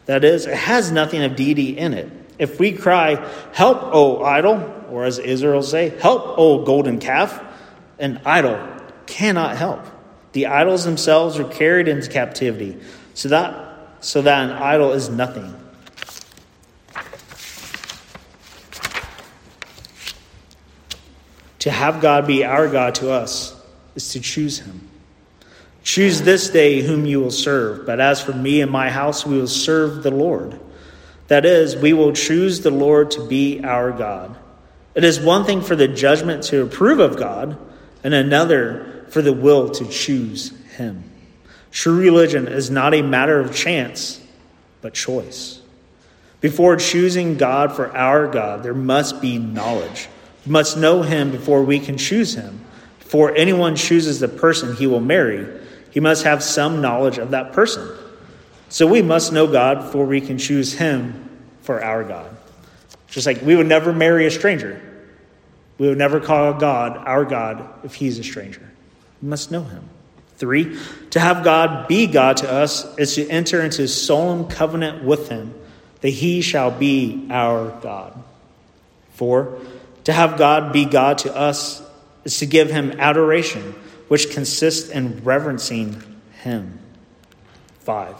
That 0.05 0.25
is, 0.25 0.45
it 0.45 0.55
has 0.55 0.91
nothing 0.91 1.23
of 1.23 1.37
deity 1.37 1.77
in 1.77 1.93
it. 1.93 2.11
If 2.37 2.59
we 2.59 2.73
cry, 2.73 3.25
Help, 3.53 3.81
O 3.81 4.21
idol, 4.21 4.85
or 4.89 5.05
as 5.05 5.17
Israel 5.17 5.63
say, 5.63 5.89
Help, 5.99 6.37
O 6.37 6.65
golden 6.65 6.99
calf, 6.99 7.41
an 7.99 8.19
idol 8.25 8.59
cannot 9.05 9.55
help. 9.55 9.85
The 10.33 10.47
idols 10.47 10.83
themselves 10.83 11.39
are 11.39 11.47
carried 11.47 11.87
into 11.87 12.09
captivity, 12.09 12.77
so 13.13 13.29
that, 13.29 13.95
so 14.01 14.21
that 14.23 14.49
an 14.49 14.51
idol 14.51 14.91
is 14.91 15.07
nothing. 15.07 15.55
To 21.63 21.71
have 21.71 22.01
God 22.01 22.27
be 22.27 22.43
our 22.43 22.67
God 22.67 22.95
to 22.95 23.09
us 23.09 23.55
is 23.95 24.09
to 24.09 24.19
choose 24.19 24.59
Him. 24.59 24.89
Choose 25.81 26.21
this 26.21 26.49
day 26.49 26.81
whom 26.81 27.05
you 27.05 27.21
will 27.21 27.31
serve, 27.31 27.85
but 27.85 28.01
as 28.01 28.21
for 28.21 28.33
me 28.33 28.59
and 28.59 28.69
my 28.69 28.89
house, 28.89 29.25
we 29.25 29.37
will 29.37 29.47
serve 29.47 30.03
the 30.03 30.11
Lord. 30.11 30.59
That 31.29 31.45
is, 31.45 31.77
we 31.77 31.93
will 31.93 32.11
choose 32.11 32.59
the 32.59 32.69
Lord 32.69 33.11
to 33.11 33.25
be 33.25 33.63
our 33.63 33.93
God. 33.93 34.35
It 34.93 35.05
is 35.05 35.21
one 35.21 35.45
thing 35.45 35.61
for 35.61 35.77
the 35.77 35.87
judgment 35.87 36.43
to 36.47 36.63
approve 36.63 36.99
of 36.99 37.15
God, 37.15 37.57
and 38.03 38.13
another 38.13 39.05
for 39.07 39.21
the 39.21 39.31
will 39.31 39.69
to 39.69 39.87
choose 39.87 40.49
Him. 40.75 41.05
True 41.71 41.97
religion 41.97 42.49
is 42.49 42.69
not 42.69 42.93
a 42.93 43.01
matter 43.01 43.39
of 43.39 43.55
chance, 43.55 44.19
but 44.81 44.93
choice. 44.93 45.61
Before 46.41 46.75
choosing 46.75 47.37
God 47.37 47.73
for 47.73 47.95
our 47.95 48.27
God, 48.27 48.63
there 48.63 48.73
must 48.73 49.21
be 49.21 49.37
knowledge. 49.37 50.09
Must 50.45 50.77
know 50.77 51.01
Him 51.01 51.31
before 51.31 51.63
we 51.63 51.79
can 51.79 51.97
choose 51.97 52.35
Him. 52.35 52.63
Before 53.13 53.35
anyone 53.35 53.75
chooses 53.75 54.19
the 54.19 54.27
person 54.27 54.75
he 54.75 54.87
will 54.87 54.99
marry, 54.99 55.47
he 55.91 55.99
must 55.99 56.23
have 56.23 56.41
some 56.41 56.81
knowledge 56.81 57.19
of 57.19 57.29
that 57.29 57.53
person. 57.53 57.87
So 58.69 58.87
we 58.87 59.03
must 59.03 59.31
know 59.31 59.45
God 59.45 59.83
before 59.83 60.07
we 60.07 60.19
can 60.19 60.39
choose 60.39 60.73
Him 60.73 61.29
for 61.61 61.83
our 61.83 62.03
God. 62.03 62.35
Just 63.07 63.27
like 63.27 63.43
we 63.43 63.55
would 63.55 63.67
never 63.67 63.93
marry 63.93 64.25
a 64.25 64.31
stranger, 64.31 64.81
we 65.77 65.87
would 65.87 65.99
never 65.99 66.19
call 66.19 66.55
God 66.55 66.97
our 66.97 67.23
God 67.23 67.85
if 67.85 67.93
He's 67.93 68.17
a 68.17 68.23
stranger. 68.23 68.67
We 69.21 69.29
must 69.29 69.51
know 69.51 69.61
Him. 69.61 69.87
Three, 70.37 70.75
to 71.11 71.19
have 71.19 71.43
God 71.43 71.87
be 71.87 72.07
God 72.07 72.37
to 72.37 72.51
us 72.51 72.97
is 72.97 73.13
to 73.13 73.29
enter 73.29 73.61
into 73.61 73.87
solemn 73.87 74.47
covenant 74.47 75.03
with 75.03 75.29
Him 75.29 75.53
that 76.01 76.09
He 76.09 76.41
shall 76.41 76.71
be 76.71 77.27
our 77.29 77.69
God. 77.81 78.21
Four, 79.13 79.59
to 80.05 80.13
have 80.13 80.37
God 80.37 80.73
be 80.73 80.85
God 80.85 81.19
to 81.19 81.35
us 81.35 81.81
is 82.23 82.39
to 82.39 82.45
give 82.45 82.69
Him 82.69 82.91
adoration, 82.99 83.73
which 84.07 84.31
consists 84.31 84.89
in 84.89 85.23
reverencing 85.23 86.01
Him. 86.41 86.79
Five, 87.79 88.15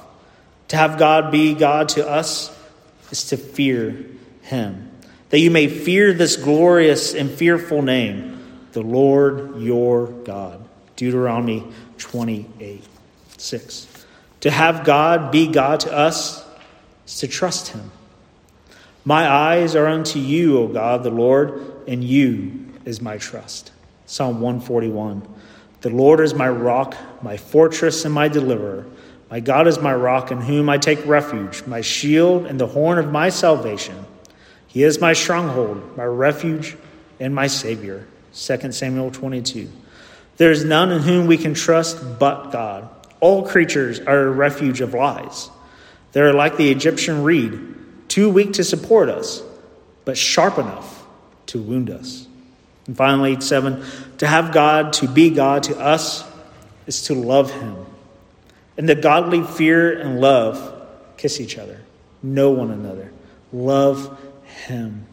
to 0.70 0.78
have 0.78 0.98
God 0.98 1.32
be 1.32 1.54
God 1.54 1.90
to 1.90 2.08
us 2.08 2.54
is 3.12 3.26
to 3.26 3.38
fear 3.38 3.96
him, 4.44 4.92
that 5.30 5.40
you 5.40 5.50
may 5.50 5.68
fear 5.68 6.14
this 6.14 6.36
glorious 6.36 7.14
and 7.14 7.30
fearful 7.30 7.82
name, 7.82 8.68
the 8.74 8.82
Lord 8.82 9.62
your 9.62 10.08
God. 10.08 10.60
Deuteronomy 10.96 11.64
28 11.98 12.84
6. 13.38 14.06
To 14.42 14.52
have 14.52 14.84
God 14.84 15.32
be 15.32 15.48
God 15.48 15.80
to 15.82 15.94
us 15.94 16.46
is 17.08 17.18
to 17.20 17.28
trust 17.28 17.70
him. 17.70 17.92
My 19.06 19.28
eyes 19.28 19.76
are 19.76 19.88
unto 19.88 20.20
you, 20.20 20.60
O 20.60 20.68
God, 20.68 21.04
the 21.04 21.10
Lord, 21.10 21.73
and 21.88 22.04
you 22.04 22.66
is 22.86 23.02
my 23.02 23.18
trust. 23.18 23.72
Psalm 24.06 24.42
141. 24.42 25.28
The 25.82 25.90
Lord 25.90 26.20
is 26.20 26.34
my 26.34 26.50
rock, 26.50 26.96
my 27.22 27.38
fortress, 27.38 28.06
and 28.06 28.14
my 28.14 28.28
deliverer. 28.28 28.86
My 29.30 29.40
God 29.40 29.68
is 29.68 29.80
my 29.80 29.94
rock 29.94 30.32
in 30.32 30.40
whom 30.42 30.70
I 30.70 30.78
take 30.78 31.06
refuge, 31.06 31.66
my 31.66 31.82
shield 31.82 32.46
and 32.46 32.60
the 32.60 32.68
horn 32.68 33.00
of 33.00 33.12
my 33.12 33.30
salvation. 33.30 34.06
He 34.68 34.84
is 34.84 35.02
my 35.02 35.14
stronghold, 35.14 35.98
my 35.98 36.06
refuge, 36.06 36.78
and 37.20 37.34
my 37.34 37.48
Savior. 37.48 38.08
2 38.34 38.72
Samuel 38.72 39.12
22. 39.12 39.70
There 40.38 40.52
is 40.52 40.64
none 40.64 40.92
in 40.92 41.02
whom 41.02 41.28
we 41.28 41.38
can 41.38 41.54
trust 41.54 42.20
but 42.20 42.52
God. 42.52 42.90
All 43.20 43.46
creatures 43.48 44.00
are 44.00 44.28
a 44.28 44.32
refuge 44.32 44.82
of 44.82 44.94
lies. 44.94 45.50
They 46.12 46.22
are 46.22 46.34
like 46.34 46.58
the 46.58 46.72
Egyptian 46.72 47.24
reed, 47.24 47.60
too 48.08 48.30
weak 48.30 48.54
to 48.54 48.64
support 48.64 49.10
us, 49.10 49.42
but 50.06 50.18
sharp 50.18 50.58
enough 50.58 51.03
to 51.54 51.62
wound 51.62 51.90
us. 51.90 52.28
And 52.88 52.98
finally, 52.98 53.40
seven, 53.42 53.84
to 54.18 54.28
have 54.28 54.52
God 54.52 54.94
to 54.94 55.08
be 55.08 55.30
God 55.30 55.64
to 55.64 55.80
us 55.80 56.24
is 56.86 57.04
to 57.04 57.14
love 57.14 57.52
Him 57.52 57.86
and 58.78 58.90
the 58.90 58.96
godly 58.96 59.44
fear 59.44 60.00
and 60.00 60.20
love 60.20 60.82
kiss 61.18 61.40
each 61.40 61.58
other, 61.58 61.80
know 62.22 62.52
one 62.52 62.72
another, 62.72 63.12
love 63.52 64.20
Him, 64.66 65.06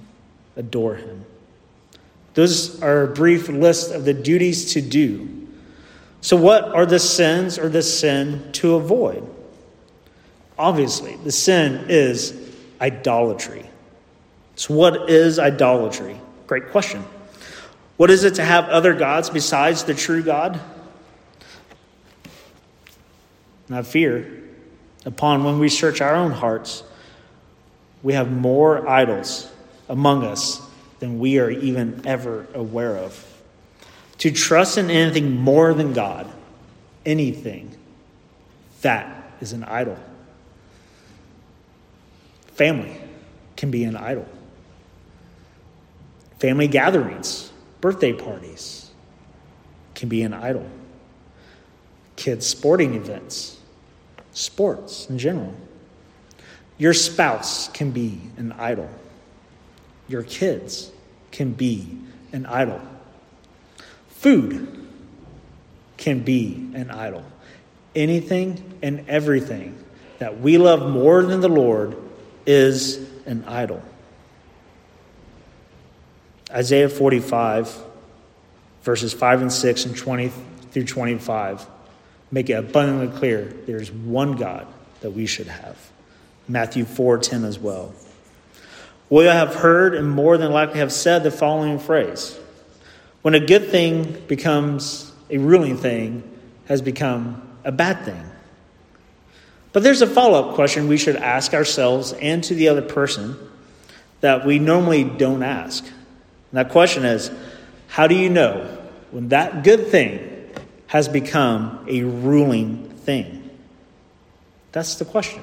adore 0.57 0.96
Him. 0.96 1.24
Those 2.35 2.83
are 2.83 3.03
a 3.03 3.09
brief 3.09 3.48
list 3.48 3.92
of 3.92 4.05
the 4.05 4.14
duties 4.14 4.72
to 4.74 4.81
do. 4.81 5.46
So, 6.22 6.37
what 6.37 6.64
are 6.64 6.87
the 6.87 6.98
sins 6.98 7.59
or 7.59 7.68
the 7.68 7.83
sin 7.83 8.50
to 8.53 8.76
avoid? 8.76 9.29
Obviously, 10.59 11.16
the 11.16 11.33
sin 11.33 11.87
is 11.88 12.55
idolatry. 12.81 13.68
So, 14.57 14.74
what 14.74 15.11
is 15.11 15.38
idolatry? 15.38 16.20
Great 16.50 16.70
question. 16.70 17.04
What 17.96 18.10
is 18.10 18.24
it 18.24 18.34
to 18.34 18.44
have 18.44 18.64
other 18.64 18.92
gods 18.92 19.30
besides 19.30 19.84
the 19.84 19.94
true 19.94 20.20
God? 20.20 20.60
Not 23.68 23.86
fear. 23.86 24.42
Upon 25.04 25.44
when 25.44 25.60
we 25.60 25.68
search 25.68 26.00
our 26.00 26.12
own 26.12 26.32
hearts, 26.32 26.82
we 28.02 28.14
have 28.14 28.32
more 28.32 28.88
idols 28.88 29.48
among 29.88 30.24
us 30.24 30.60
than 30.98 31.20
we 31.20 31.38
are 31.38 31.50
even 31.50 32.02
ever 32.04 32.48
aware 32.52 32.96
of. 32.96 33.24
To 34.18 34.32
trust 34.32 34.76
in 34.76 34.90
anything 34.90 35.36
more 35.36 35.72
than 35.72 35.92
God 35.92 36.28
anything, 37.06 37.78
that 38.82 39.34
is 39.40 39.52
an 39.52 39.62
idol. 39.62 39.96
Family 42.54 43.00
can 43.54 43.70
be 43.70 43.84
an 43.84 43.94
idol. 43.94 44.26
Family 46.40 46.68
gatherings, 46.68 47.53
birthday 47.83 48.14
parties 48.14 48.90
can 49.94 50.09
be 50.09 50.22
an 50.22 50.33
idol. 50.33 50.66
Kids' 52.16 52.46
sporting 52.46 52.94
events, 52.94 53.59
sports 54.33 55.09
in 55.11 55.18
general. 55.18 55.55
Your 56.79 56.94
spouse 56.94 57.68
can 57.68 57.90
be 57.90 58.18
an 58.38 58.53
idol. 58.53 58.88
Your 60.09 60.22
kids 60.22 60.90
can 61.31 61.53
be 61.53 61.87
an 62.33 62.46
idol. 62.46 62.81
Food 64.09 64.88
can 65.98 66.20
be 66.20 66.70
an 66.74 66.90
idol. 66.90 67.22
Anything 67.94 68.79
and 68.81 69.07
everything 69.11 69.76
that 70.18 70.40
we 70.40 70.57
love 70.57 70.90
more 70.90 71.22
than 71.22 71.42
the 71.42 71.50
Lord 71.50 71.98
is 72.46 72.96
an 73.26 73.44
idol. 73.46 73.83
Isaiah 76.52 76.88
45, 76.88 77.76
verses 78.82 79.12
5 79.12 79.42
and 79.42 79.52
6 79.52 79.84
and 79.86 79.96
20 79.96 80.32
through 80.72 80.84
25 80.84 81.66
make 82.32 82.48
it 82.48 82.54
abundantly 82.54 83.16
clear 83.18 83.44
there's 83.66 83.90
one 83.90 84.32
God 84.32 84.66
that 85.00 85.10
we 85.10 85.26
should 85.26 85.48
have. 85.48 85.76
Matthew 86.48 86.84
4:10 86.84 87.44
as 87.44 87.58
well. 87.58 87.92
We 89.08 89.24
have 89.24 89.56
heard 89.56 89.94
and 89.94 90.08
more 90.08 90.38
than 90.38 90.52
likely 90.52 90.78
have 90.78 90.92
said 90.92 91.22
the 91.22 91.30
following 91.30 91.78
phrase. 91.78 92.38
When 93.22 93.34
a 93.34 93.40
good 93.40 93.68
thing 93.68 94.22
becomes 94.28 95.12
a 95.28 95.38
ruling 95.38 95.76
thing, 95.76 96.22
has 96.66 96.80
become 96.80 97.42
a 97.64 97.72
bad 97.72 98.04
thing. 98.04 98.24
But 99.72 99.82
there's 99.82 100.02
a 100.02 100.06
follow 100.06 100.48
up 100.48 100.54
question 100.54 100.88
we 100.88 100.96
should 100.96 101.16
ask 101.16 101.54
ourselves 101.54 102.12
and 102.12 102.42
to 102.44 102.54
the 102.54 102.68
other 102.68 102.82
person 102.82 103.36
that 104.20 104.46
we 104.46 104.58
normally 104.58 105.04
don't 105.04 105.42
ask. 105.42 105.84
And 106.50 106.58
that 106.58 106.70
question 106.70 107.04
is 107.04 107.30
how 107.88 108.06
do 108.06 108.14
you 108.14 108.30
know 108.30 108.78
when 109.10 109.28
that 109.28 109.64
good 109.64 109.88
thing 109.88 110.50
has 110.86 111.08
become 111.08 111.84
a 111.88 112.02
ruling 112.02 112.88
thing? 112.90 113.50
That's 114.72 114.96
the 114.96 115.04
question. 115.04 115.42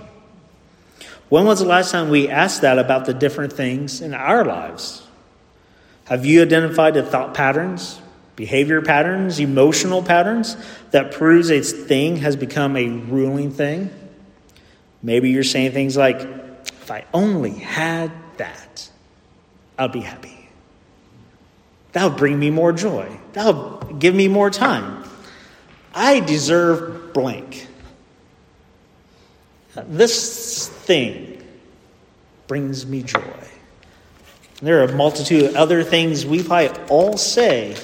When 1.29 1.45
was 1.45 1.59
the 1.59 1.65
last 1.65 1.91
time 1.91 2.09
we 2.09 2.29
asked 2.29 2.61
that 2.61 2.79
about 2.79 3.05
the 3.05 3.13
different 3.13 3.51
things 3.53 4.01
in 4.01 4.13
our 4.13 4.45
lives? 4.45 5.05
Have 6.05 6.25
you 6.25 6.41
identified 6.41 6.93
the 6.93 7.03
thought 7.03 7.33
patterns, 7.33 7.99
behavior 8.37 8.81
patterns, 8.81 9.39
emotional 9.39 10.01
patterns 10.01 10.55
that 10.91 11.11
proves 11.11 11.51
a 11.51 11.59
thing 11.61 12.17
has 12.17 12.37
become 12.37 12.77
a 12.77 12.87
ruling 12.87 13.51
thing? 13.51 13.89
Maybe 15.03 15.31
you're 15.31 15.43
saying 15.43 15.73
things 15.73 15.97
like, 15.97 16.21
if 16.21 16.89
I 16.89 17.03
only 17.13 17.51
had 17.51 18.11
that, 18.37 18.89
I'd 19.77 19.91
be 19.91 19.99
happy. 19.99 20.36
That 21.97 22.03
would 22.03 22.17
bring 22.17 22.37
me 22.37 22.51
more 22.51 22.71
joy. 22.73 23.09
That'll 23.33 23.79
give 23.97 24.13
me 24.13 24.27
more 24.27 24.51
time. 24.51 25.03
I 25.95 26.19
deserve 26.19 27.11
blank. 27.11 27.65
This 29.73 30.67
thing 30.67 31.43
brings 32.45 32.85
me 32.85 33.01
joy. 33.01 33.47
There 34.61 34.79
are 34.81 34.83
a 34.83 34.95
multitude 34.95 35.45
of 35.45 35.55
other 35.55 35.83
things 35.83 36.23
we 36.23 36.43
might 36.43 36.77
all 36.91 37.17
say 37.17 37.75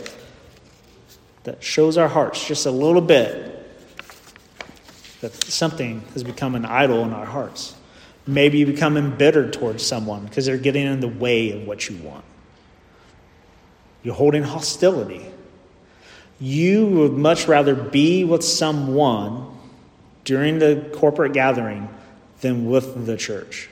that 1.41 1.63
shows 1.63 1.97
our 1.97 2.07
hearts 2.07 2.47
just 2.47 2.67
a 2.67 2.71
little 2.71 3.01
bit 3.01 3.65
that 5.21 5.33
something 5.45 6.01
has 6.13 6.23
become 6.23 6.53
an 6.53 6.65
idol 6.65 7.03
in 7.03 7.13
our 7.13 7.25
hearts. 7.25 7.75
Maybe 8.27 8.59
you 8.59 8.67
become 8.67 8.95
embittered 8.95 9.53
towards 9.53 9.83
someone 9.83 10.25
because 10.25 10.45
they're 10.45 10.57
getting 10.57 10.85
in 10.85 10.99
the 10.99 11.07
way 11.07 11.49
of 11.49 11.65
what 11.65 11.89
you 11.89 11.97
want. 11.97 12.25
You're 14.03 14.15
holding 14.15 14.43
hostility. 14.43 15.25
You 16.39 16.85
would 16.87 17.13
much 17.13 17.47
rather 17.47 17.73
be 17.73 18.23
with 18.23 18.43
someone 18.43 19.47
during 20.25 20.59
the 20.59 20.89
corporate 20.93 21.33
gathering 21.33 21.87
than 22.41 22.69
with 22.69 23.05
the 23.05 23.17
church. 23.17 23.69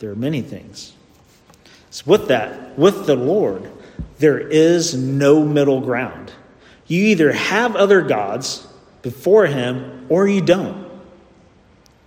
There 0.00 0.10
are 0.10 0.16
many 0.16 0.42
things. 0.42 0.92
So, 1.90 2.04
with 2.06 2.28
that, 2.28 2.78
with 2.78 3.06
the 3.06 3.16
Lord, 3.16 3.70
there 4.18 4.38
is 4.38 4.94
no 4.94 5.44
middle 5.44 5.80
ground. 5.80 6.32
You 6.86 7.04
either 7.06 7.32
have 7.32 7.76
other 7.76 8.02
gods 8.02 8.66
before 9.02 9.46
Him 9.46 10.06
or 10.08 10.28
you 10.28 10.40
don't. 10.40 10.88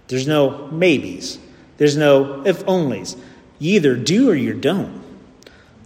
There's 0.08 0.28
no 0.28 0.68
maybes, 0.68 1.40
there's 1.78 1.98
no 1.98 2.46
if 2.46 2.66
onlys. 2.66 3.18
You 3.60 3.76
either 3.76 3.96
do 3.96 4.30
or 4.30 4.36
you 4.36 4.54
don't. 4.54 5.01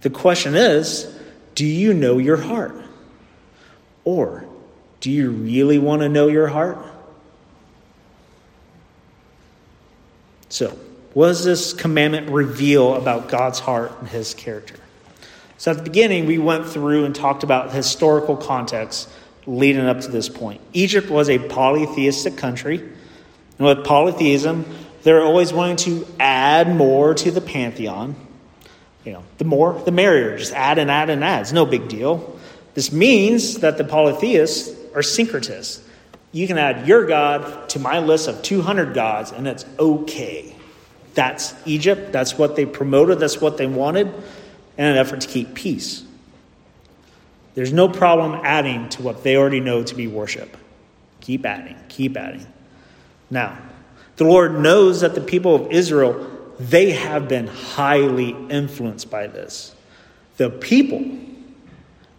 The 0.06 0.10
question 0.10 0.54
is 0.54 1.12
do 1.56 1.66
you 1.66 1.92
know 1.92 2.18
your 2.18 2.36
heart? 2.36 2.80
Or 4.04 4.44
do 5.00 5.10
you 5.10 5.32
really 5.32 5.78
want 5.78 6.02
to 6.02 6.08
know 6.08 6.28
your 6.28 6.46
heart? 6.46 6.78
So, 10.48 10.78
what 11.12 11.26
does 11.26 11.42
this 11.42 11.72
commandment 11.72 12.30
reveal 12.30 12.94
about 12.94 13.28
God's 13.28 13.58
heart 13.58 13.98
and 13.98 14.08
his 14.08 14.32
character? 14.32 14.76
So, 15.58 15.72
at 15.72 15.78
the 15.78 15.82
beginning, 15.82 16.26
we 16.26 16.38
went 16.38 16.68
through 16.68 17.04
and 17.04 17.12
talked 17.12 17.42
about 17.42 17.72
historical 17.72 18.36
context 18.36 19.08
leading 19.44 19.86
up 19.86 20.02
to 20.02 20.08
this 20.08 20.28
point. 20.28 20.60
Egypt 20.72 21.10
was 21.10 21.28
a 21.28 21.40
polytheistic 21.40 22.36
country. 22.36 22.78
And 22.78 23.66
with 23.66 23.84
polytheism, 23.84 24.66
they're 25.02 25.24
always 25.24 25.52
wanting 25.52 25.78
to 25.78 26.06
add 26.20 26.72
more 26.72 27.12
to 27.12 27.32
the 27.32 27.40
pantheon. 27.40 28.14
You 29.06 29.12
know, 29.12 29.22
the 29.38 29.44
more, 29.44 29.80
the 29.84 29.92
merrier. 29.92 30.36
Just 30.36 30.52
add 30.52 30.78
and 30.78 30.90
add 30.90 31.08
and 31.10 31.22
add. 31.22 31.42
It's 31.42 31.52
no 31.52 31.64
big 31.64 31.88
deal. 31.88 32.38
This 32.74 32.90
means 32.90 33.58
that 33.60 33.78
the 33.78 33.84
polytheists 33.84 34.68
are 34.94 35.00
syncretists. 35.00 35.80
You 36.32 36.46
can 36.46 36.58
add 36.58 36.86
your 36.86 37.06
God 37.06 37.68
to 37.70 37.78
my 37.78 38.00
list 38.00 38.28
of 38.28 38.42
200 38.42 38.92
gods, 38.92 39.30
and 39.30 39.46
it's 39.46 39.64
okay. 39.78 40.54
That's 41.14 41.54
Egypt. 41.64 42.12
That's 42.12 42.36
what 42.36 42.56
they 42.56 42.66
promoted. 42.66 43.20
That's 43.20 43.40
what 43.40 43.56
they 43.56 43.66
wanted 43.66 44.08
in 44.08 44.84
an 44.84 44.96
effort 44.96 45.22
to 45.22 45.28
keep 45.28 45.54
peace. 45.54 46.04
There's 47.54 47.72
no 47.72 47.88
problem 47.88 48.40
adding 48.44 48.88
to 48.90 49.02
what 49.02 49.22
they 49.22 49.36
already 49.36 49.60
know 49.60 49.82
to 49.82 49.94
be 49.94 50.08
worship. 50.08 50.56
Keep 51.20 51.46
adding, 51.46 51.76
keep 51.88 52.16
adding. 52.16 52.46
Now, 53.30 53.56
the 54.16 54.24
Lord 54.24 54.60
knows 54.60 55.00
that 55.00 55.14
the 55.14 55.20
people 55.22 55.54
of 55.54 55.72
Israel, 55.72 56.35
they 56.58 56.92
have 56.92 57.28
been 57.28 57.46
highly 57.46 58.30
influenced 58.48 59.10
by 59.10 59.26
this. 59.26 59.74
The 60.36 60.50
people 60.50 61.04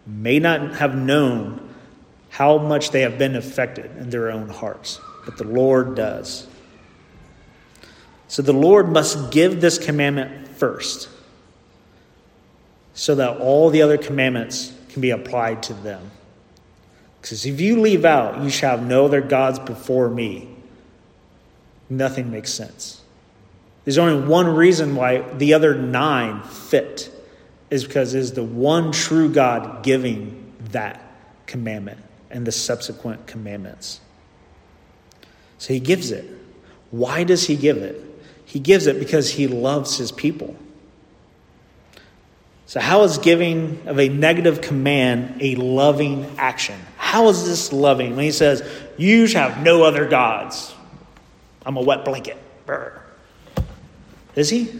may 0.06 0.38
not 0.38 0.76
have 0.76 0.96
known 0.96 1.74
how 2.30 2.58
much 2.58 2.90
they 2.90 3.02
have 3.02 3.18
been 3.18 3.36
affected 3.36 3.96
in 3.96 4.10
their 4.10 4.30
own 4.30 4.48
hearts, 4.48 5.00
but 5.24 5.36
the 5.36 5.44
Lord 5.44 5.94
does. 5.94 6.46
So 8.28 8.42
the 8.42 8.52
Lord 8.52 8.90
must 8.90 9.30
give 9.30 9.60
this 9.60 9.78
commandment 9.78 10.48
first 10.48 11.08
so 12.94 13.14
that 13.14 13.38
all 13.38 13.70
the 13.70 13.82
other 13.82 13.96
commandments 13.96 14.72
can 14.90 15.00
be 15.00 15.10
applied 15.10 15.62
to 15.64 15.74
them. 15.74 16.10
Because 17.20 17.46
if 17.46 17.60
you 17.60 17.80
leave 17.80 18.04
out, 18.04 18.42
you 18.42 18.50
shall 18.50 18.78
have 18.78 18.86
no 18.86 19.04
other 19.04 19.20
gods 19.20 19.58
before 19.58 20.08
me, 20.08 20.48
nothing 21.88 22.30
makes 22.30 22.52
sense. 22.52 22.97
There's 23.88 23.96
only 23.96 24.28
one 24.28 24.54
reason 24.54 24.96
why 24.96 25.20
the 25.20 25.54
other 25.54 25.74
nine 25.74 26.42
fit, 26.42 27.10
is 27.70 27.86
because 27.86 28.12
it 28.12 28.18
is 28.18 28.34
the 28.34 28.44
one 28.44 28.92
true 28.92 29.32
God 29.32 29.82
giving 29.82 30.52
that 30.72 31.00
commandment 31.46 31.98
and 32.28 32.46
the 32.46 32.52
subsequent 32.52 33.26
commandments. 33.26 34.00
So 35.56 35.72
he 35.72 35.80
gives 35.80 36.10
it. 36.10 36.28
Why 36.90 37.24
does 37.24 37.46
he 37.46 37.56
give 37.56 37.78
it? 37.78 38.04
He 38.44 38.58
gives 38.58 38.86
it 38.86 38.98
because 38.98 39.30
he 39.30 39.46
loves 39.46 39.96
his 39.96 40.12
people. 40.12 40.54
So, 42.66 42.80
how 42.80 43.04
is 43.04 43.16
giving 43.16 43.80
of 43.86 43.98
a 43.98 44.10
negative 44.10 44.60
command 44.60 45.40
a 45.40 45.54
loving 45.54 46.30
action? 46.36 46.78
How 46.98 47.30
is 47.30 47.46
this 47.46 47.72
loving 47.72 48.16
when 48.16 48.26
he 48.26 48.32
says, 48.32 48.62
You 48.98 49.26
shall 49.26 49.48
have 49.48 49.62
no 49.62 49.82
other 49.84 50.06
gods? 50.06 50.74
I'm 51.64 51.78
a 51.78 51.82
wet 51.82 52.04
blanket. 52.04 52.36
Brr. 52.66 53.07
Is 54.38 54.50
he? 54.50 54.70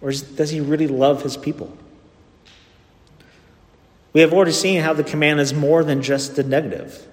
Or 0.00 0.10
is, 0.10 0.22
does 0.22 0.50
he 0.50 0.60
really 0.60 0.86
love 0.86 1.22
his 1.22 1.36
people? 1.36 1.76
We 4.12 4.20
have 4.20 4.32
already 4.32 4.52
seen 4.52 4.80
how 4.82 4.92
the 4.92 5.02
command 5.02 5.40
is 5.40 5.52
more 5.52 5.82
than 5.82 6.00
just 6.00 6.36
the 6.36 6.44
negative. 6.44 7.04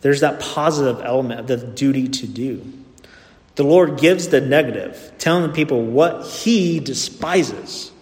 There's 0.00 0.20
that 0.20 0.40
positive 0.40 1.02
element 1.04 1.40
of 1.40 1.46
the 1.46 1.58
duty 1.58 2.08
to 2.08 2.26
do. 2.26 2.64
The 3.56 3.62
Lord 3.62 3.98
gives 3.98 4.28
the 4.28 4.40
negative, 4.40 5.12
telling 5.18 5.42
the 5.42 5.52
people 5.52 5.84
what 5.84 6.24
he 6.26 6.80
despises, 6.80 7.92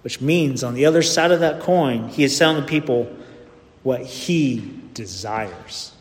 which 0.00 0.22
means 0.22 0.64
on 0.64 0.72
the 0.72 0.86
other 0.86 1.02
side 1.02 1.30
of 1.30 1.40
that 1.40 1.60
coin, 1.60 2.08
he 2.08 2.24
is 2.24 2.38
telling 2.38 2.56
the 2.56 2.66
people 2.66 3.14
what 3.82 4.00
he 4.00 4.80
desires. 4.94 5.92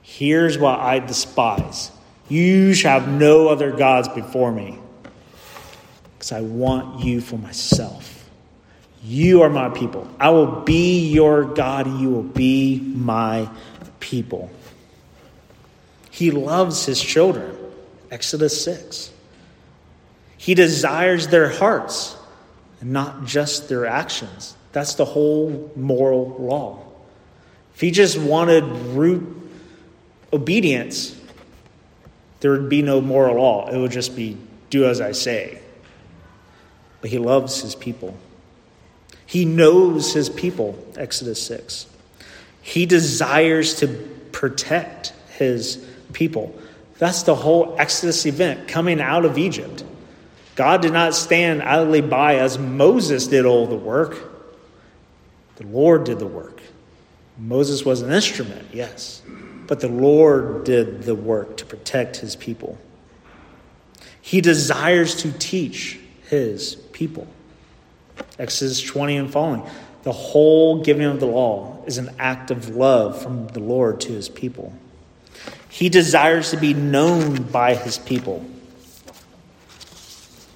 Here's 0.00 0.56
what 0.56 0.80
I 0.80 1.00
despise 1.00 1.90
you 2.30 2.72
shall 2.72 3.00
have 3.00 3.08
no 3.10 3.48
other 3.48 3.72
gods 3.72 4.08
before 4.08 4.52
me, 4.52 4.79
because 6.20 6.32
I 6.32 6.42
want 6.42 7.02
you 7.02 7.22
for 7.22 7.38
myself. 7.38 8.28
You 9.02 9.40
are 9.40 9.48
my 9.48 9.70
people. 9.70 10.06
I 10.20 10.28
will 10.28 10.60
be 10.60 11.08
your 11.08 11.44
God, 11.44 11.86
and 11.86 11.98
you 11.98 12.10
will 12.10 12.22
be 12.22 12.78
my 12.78 13.48
people. 14.00 14.50
He 16.10 16.30
loves 16.30 16.84
his 16.84 17.00
children. 17.00 17.56
Exodus 18.10 18.62
6. 18.62 19.10
He 20.36 20.54
desires 20.54 21.28
their 21.28 21.48
hearts 21.48 22.18
and 22.82 22.92
not 22.92 23.24
just 23.24 23.70
their 23.70 23.86
actions. 23.86 24.54
That's 24.72 24.96
the 24.96 25.06
whole 25.06 25.72
moral 25.74 26.36
law. 26.38 26.84
If 27.74 27.80
he 27.80 27.90
just 27.92 28.18
wanted 28.18 28.64
root 28.64 29.26
obedience, 30.34 31.18
there 32.40 32.50
would 32.50 32.68
be 32.68 32.82
no 32.82 33.00
moral 33.00 33.36
law. 33.36 33.70
It 33.70 33.78
would 33.78 33.92
just 33.92 34.14
be 34.14 34.36
do 34.68 34.84
as 34.84 35.00
I 35.00 35.12
say. 35.12 35.60
But 37.00 37.10
he 37.10 37.18
loves 37.18 37.60
his 37.62 37.74
people. 37.74 38.16
He 39.26 39.44
knows 39.44 40.12
his 40.12 40.28
people, 40.28 40.78
Exodus 40.96 41.40
6. 41.46 41.86
He 42.62 42.86
desires 42.86 43.76
to 43.76 43.88
protect 44.32 45.12
his 45.30 45.84
people. 46.12 46.54
That's 46.98 47.22
the 47.22 47.34
whole 47.34 47.76
Exodus 47.78 48.26
event 48.26 48.68
coming 48.68 49.00
out 49.00 49.24
of 49.24 49.38
Egypt. 49.38 49.84
God 50.54 50.82
did 50.82 50.92
not 50.92 51.14
stand 51.14 51.62
idly 51.62 52.02
by 52.02 52.36
as 52.36 52.58
Moses 52.58 53.26
did 53.28 53.46
all 53.46 53.66
the 53.66 53.76
work. 53.76 54.16
The 55.56 55.66
Lord 55.66 56.04
did 56.04 56.18
the 56.18 56.26
work. 56.26 56.60
Moses 57.38 57.84
was 57.84 58.02
an 58.02 58.12
instrument, 58.12 58.68
yes, 58.72 59.22
but 59.66 59.80
the 59.80 59.88
Lord 59.88 60.64
did 60.64 61.04
the 61.04 61.14
work 61.14 61.56
to 61.58 61.64
protect 61.64 62.16
his 62.16 62.36
people. 62.36 62.76
He 64.20 64.40
desires 64.40 65.14
to 65.16 65.32
teach 65.32 65.98
his 66.30 66.76
people. 66.92 67.26
Exodus 68.38 68.80
20 68.80 69.16
and 69.16 69.30
following. 69.30 69.68
The 70.04 70.12
whole 70.12 70.82
giving 70.82 71.04
of 71.04 71.20
the 71.20 71.26
law 71.26 71.82
is 71.86 71.98
an 71.98 72.14
act 72.18 72.50
of 72.50 72.70
love 72.70 73.20
from 73.20 73.48
the 73.48 73.60
Lord 73.60 74.00
to 74.02 74.12
his 74.12 74.28
people. 74.28 74.72
He 75.68 75.88
desires 75.88 76.50
to 76.52 76.56
be 76.56 76.72
known 76.72 77.42
by 77.42 77.74
his 77.74 77.98
people. 77.98 78.44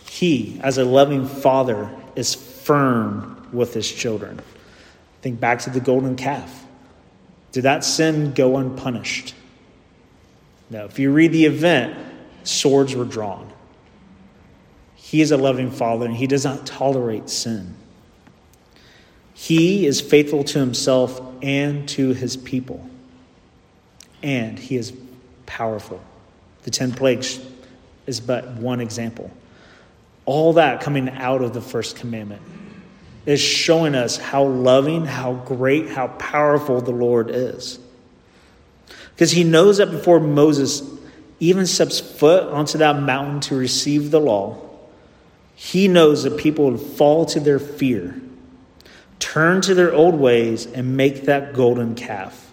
He, 0.08 0.60
as 0.62 0.78
a 0.78 0.84
loving 0.84 1.26
father, 1.26 1.90
is 2.16 2.34
firm 2.34 3.48
with 3.52 3.74
his 3.74 3.90
children. 3.90 4.40
Think 5.22 5.40
back 5.40 5.60
to 5.60 5.70
the 5.70 5.80
golden 5.80 6.16
calf. 6.16 6.64
Did 7.52 7.62
that 7.62 7.84
sin 7.84 8.32
go 8.32 8.56
unpunished? 8.56 9.34
No. 10.70 10.86
If 10.86 10.98
you 10.98 11.12
read 11.12 11.32
the 11.32 11.44
event, 11.44 11.96
swords 12.44 12.94
were 12.94 13.04
drawn. 13.04 13.52
He 15.14 15.20
is 15.20 15.30
a 15.30 15.36
loving 15.36 15.70
father 15.70 16.06
and 16.06 16.16
he 16.16 16.26
does 16.26 16.42
not 16.42 16.66
tolerate 16.66 17.30
sin. 17.30 17.76
He 19.32 19.86
is 19.86 20.00
faithful 20.00 20.42
to 20.42 20.58
himself 20.58 21.20
and 21.40 21.88
to 21.90 22.14
his 22.14 22.36
people. 22.36 22.84
And 24.24 24.58
he 24.58 24.74
is 24.74 24.92
powerful. 25.46 26.02
The 26.64 26.72
10 26.72 26.94
plagues 26.94 27.38
is 28.08 28.18
but 28.18 28.54
one 28.54 28.80
example. 28.80 29.30
All 30.24 30.54
that 30.54 30.80
coming 30.80 31.08
out 31.08 31.42
of 31.42 31.54
the 31.54 31.60
first 31.60 31.94
commandment 31.94 32.42
is 33.24 33.40
showing 33.40 33.94
us 33.94 34.16
how 34.16 34.42
loving, 34.42 35.04
how 35.04 35.34
great, 35.34 35.90
how 35.90 36.08
powerful 36.08 36.80
the 36.80 36.90
Lord 36.90 37.30
is. 37.30 37.78
Because 39.14 39.30
he 39.30 39.44
knows 39.44 39.76
that 39.76 39.92
before 39.92 40.18
Moses 40.18 40.82
even 41.38 41.66
steps 41.66 42.00
foot 42.00 42.52
onto 42.52 42.78
that 42.78 43.00
mountain 43.00 43.38
to 43.42 43.54
receive 43.54 44.10
the 44.10 44.18
law, 44.18 44.64
he 45.54 45.88
knows 45.88 46.24
that 46.24 46.36
people 46.36 46.70
would 46.70 46.80
fall 46.80 47.26
to 47.26 47.40
their 47.40 47.58
fear, 47.58 48.20
turn 49.18 49.60
to 49.62 49.74
their 49.74 49.92
old 49.92 50.14
ways, 50.14 50.66
and 50.66 50.96
make 50.96 51.22
that 51.22 51.54
golden 51.54 51.94
calf. 51.94 52.52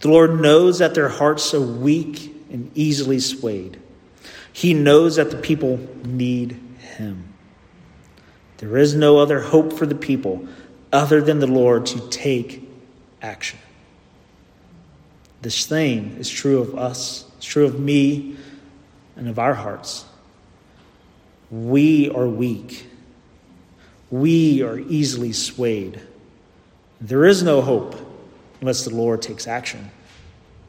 The 0.00 0.08
Lord 0.08 0.40
knows 0.40 0.78
that 0.78 0.94
their 0.94 1.08
hearts 1.08 1.52
are 1.54 1.60
weak 1.60 2.34
and 2.50 2.70
easily 2.74 3.18
swayed. 3.18 3.80
He 4.52 4.72
knows 4.72 5.16
that 5.16 5.30
the 5.30 5.36
people 5.36 5.78
need 6.04 6.60
Him. 6.78 7.34
There 8.58 8.76
is 8.76 8.94
no 8.94 9.18
other 9.18 9.40
hope 9.40 9.72
for 9.72 9.84
the 9.84 9.94
people 9.94 10.46
other 10.92 11.20
than 11.20 11.40
the 11.40 11.46
Lord 11.46 11.86
to 11.86 12.08
take 12.08 12.66
action. 13.20 13.58
This 15.42 15.66
thing 15.66 16.16
is 16.18 16.30
true 16.30 16.60
of 16.60 16.74
us, 16.78 17.24
it's 17.36 17.46
true 17.46 17.66
of 17.66 17.78
me, 17.78 18.36
and 19.16 19.28
of 19.28 19.38
our 19.38 19.54
hearts. 19.54 20.06
We 21.50 22.10
are 22.10 22.26
weak. 22.26 22.86
We 24.10 24.62
are 24.62 24.78
easily 24.78 25.32
swayed. 25.32 26.00
There 27.00 27.24
is 27.24 27.42
no 27.42 27.60
hope 27.60 27.94
unless 28.60 28.84
the 28.84 28.94
Lord 28.94 29.22
takes 29.22 29.46
action. 29.46 29.90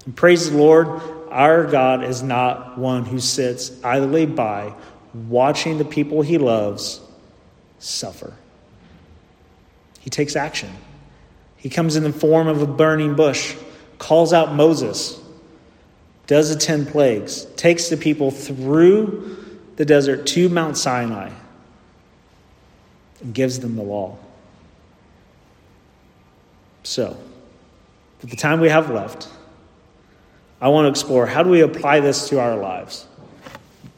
And 0.06 0.16
praise 0.16 0.52
the 0.52 0.58
Lord, 0.58 1.02
our 1.30 1.66
God 1.66 2.04
is 2.04 2.24
not 2.24 2.78
one 2.78 3.06
who 3.06 3.20
sits 3.20 3.72
idly 3.84 4.26
by 4.26 4.74
watching 5.14 5.78
the 5.78 5.86
people 5.86 6.22
he 6.22 6.38
loves 6.38 7.02
suffer. 7.80 8.34
He 10.00 10.10
takes 10.10 10.36
action. 10.36 10.72
He 11.58 11.70
comes 11.70 11.96
in 11.96 12.04
the 12.04 12.14
form 12.14 12.48
of 12.48 12.62
a 12.62 12.68
burning 12.68 13.16
bush, 13.16 13.56
calls 13.98 14.32
out 14.32 14.54
Moses, 14.54 15.20
does 16.28 16.54
the 16.54 16.60
10 16.60 16.86
plagues, 16.86 17.46
takes 17.56 17.90
the 17.90 17.98
people 17.98 18.32
through 18.32 19.37
the 19.78 19.86
desert 19.86 20.26
to 20.26 20.50
Mount 20.50 20.76
Sinai, 20.76 21.32
and 23.22 23.34
gives 23.34 23.60
them 23.60 23.76
the 23.76 23.84
law. 23.84 24.18
So, 26.84 27.18
for 28.20 28.26
the 28.26 28.36
time 28.36 28.60
we 28.60 28.70
have 28.70 28.90
left, 28.90 29.30
I 30.60 30.70
want 30.70 30.86
to 30.86 30.90
explore 30.90 31.28
how 31.28 31.44
do 31.44 31.50
we 31.50 31.62
apply 31.62 32.00
this 32.00 32.30
to 32.30 32.40
our 32.40 32.58
lives? 32.58 33.08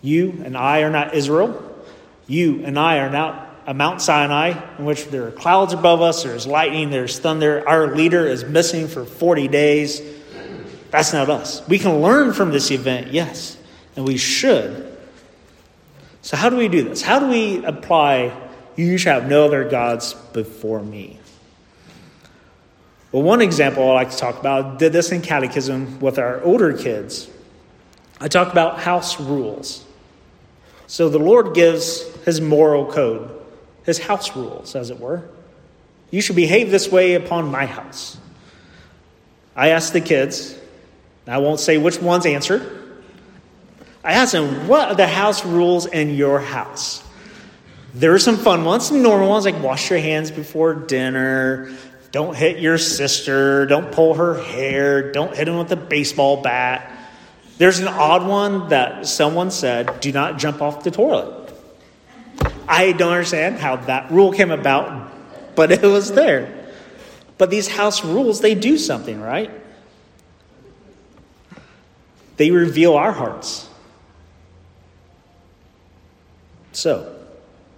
You 0.02 0.42
and 0.44 0.56
I 0.58 0.82
are 0.82 0.89
not 0.89 1.15
Israel. 1.15 1.65
You 2.28 2.63
and 2.65 2.78
I 2.78 3.00
are 3.00 3.10
not 3.10 3.48
a 3.65 3.74
Mount 3.74 4.02
Sinai 4.02 4.60
in 4.78 4.86
which 4.86 5.06
there 5.08 5.28
are 5.28 5.32
clouds 5.32 5.74
above 5.74 6.02
us, 6.02 6.24
there's 6.24 6.48
lightning, 6.48 6.89
there's 6.89 7.20
thunder. 7.20 7.68
Our 7.68 7.96
leader 7.96 8.28
is 8.28 8.44
missing 8.44 8.88
for 8.88 9.06
40 9.06 9.48
days. 9.48 10.02
That's 10.89 11.13
not 11.13 11.30
us. 11.30 11.65
We 11.68 11.80
can 11.80 12.02
learn 12.02 12.34
from 12.34 12.52
this 12.52 12.72
event, 12.72 13.13
yes, 13.13 13.58
and 13.96 14.06
we 14.06 14.18
should. 14.18 14.88
So, 16.21 16.38
how 16.38 16.49
do 16.49 16.58
we 16.58 16.67
do 16.67 16.84
this? 16.84 17.01
How 17.01 17.19
do 17.19 17.27
we 17.27 17.63
apply, 17.63 18.36
you 18.75 18.97
shall 18.97 19.21
have 19.21 19.29
no 19.29 19.45
other 19.45 19.67
gods 19.69 20.13
before 20.34 20.82
me? 20.82 21.19
Well, 23.12 23.23
one 23.23 23.41
example 23.41 23.89
I 23.89 23.93
like 23.93 24.12
to 24.12 24.17
talk 24.17 24.39
about 24.39 24.77
did 24.77 24.93
this 24.93 25.12
in 25.12 25.21
catechism 25.21 25.99
with 25.99 26.19
our 26.19 26.43
older 26.43 26.73
kids. 26.77 27.29
I 28.21 28.27
talk 28.27 28.51
about 28.51 28.79
house 28.79 29.19
rules. 29.19 29.84
So 30.88 31.10
the 31.10 31.19
Lord 31.19 31.55
gives 31.55 32.03
his 32.25 32.41
moral 32.41 32.91
code, 32.91 33.32
his 33.86 33.97
house 33.97 34.36
rules, 34.36 34.75
as 34.75 34.89
it 34.89 34.99
were. 34.99 35.23
You 36.12 36.21
should 36.21 36.36
behave 36.36 36.71
this 36.71 36.91
way 36.91 37.13
upon 37.13 37.49
my 37.49 37.65
house. 37.65 38.17
I 39.55 39.69
asked 39.69 39.93
the 39.93 40.01
kids, 40.01 40.58
I 41.27 41.38
won't 41.38 41.60
say 41.60 41.77
which 41.77 41.99
ones 41.99 42.25
answered. 42.25 42.79
I 44.03 44.13
asked 44.13 44.31
them, 44.31 44.67
What 44.67 44.89
are 44.89 44.95
the 44.95 45.07
house 45.07 45.45
rules 45.45 45.85
in 45.85 46.15
your 46.15 46.39
house? 46.39 47.03
There 47.93 48.13
are 48.13 48.19
some 48.19 48.38
fun 48.38 48.65
ones, 48.65 48.88
some 48.88 49.01
normal 49.01 49.29
ones 49.29 49.45
like 49.45 49.62
wash 49.62 49.89
your 49.89 49.99
hands 49.99 50.29
before 50.31 50.73
dinner, 50.73 51.75
don't 52.12 52.35
hit 52.35 52.59
your 52.59 52.77
sister. 52.77 53.65
Don't 53.65 53.91
pull 53.91 54.15
her 54.15 54.41
hair. 54.41 55.12
Don't 55.12 55.35
hit 55.35 55.47
him 55.47 55.58
with 55.58 55.71
a 55.71 55.75
baseball 55.75 56.41
bat. 56.41 56.91
There's 57.58 57.79
an 57.79 57.87
odd 57.87 58.27
one 58.27 58.69
that 58.69 59.06
someone 59.06 59.52
said 59.52 60.00
do 60.00 60.12
not 60.12 60.39
jump 60.39 60.62
off 60.62 60.83
the 60.83 60.91
toilet. 60.91 61.54
I 62.67 62.93
don't 62.93 63.12
understand 63.12 63.58
how 63.58 63.75
that 63.77 64.12
rule 64.12 64.31
came 64.31 64.52
about, 64.52 65.12
but 65.56 65.71
it 65.71 65.81
was 65.81 66.12
there. 66.13 66.56
But 67.37 67.50
these 67.50 67.67
house 67.67 68.04
rules, 68.04 68.41
they 68.41 68.56
do 68.56 68.77
something, 68.77 69.19
right? 69.19 69.52
They 72.37 72.52
reveal 72.52 72.95
our 72.95 73.12
hearts. 73.12 73.69
So, 76.72 77.15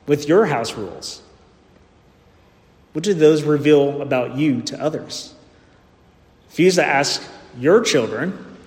with 0.06 0.28
your 0.28 0.46
house 0.46 0.74
rules, 0.76 1.22
what 2.94 3.04
do 3.04 3.14
those 3.14 3.44
reveal 3.44 4.02
about 4.02 4.36
you 4.36 4.62
to 4.64 4.82
others? 4.82 5.34
If 6.52 6.60
you 6.60 6.70
to 6.72 6.86
ask 6.86 7.24
your 7.58 7.82
children, 7.82 8.58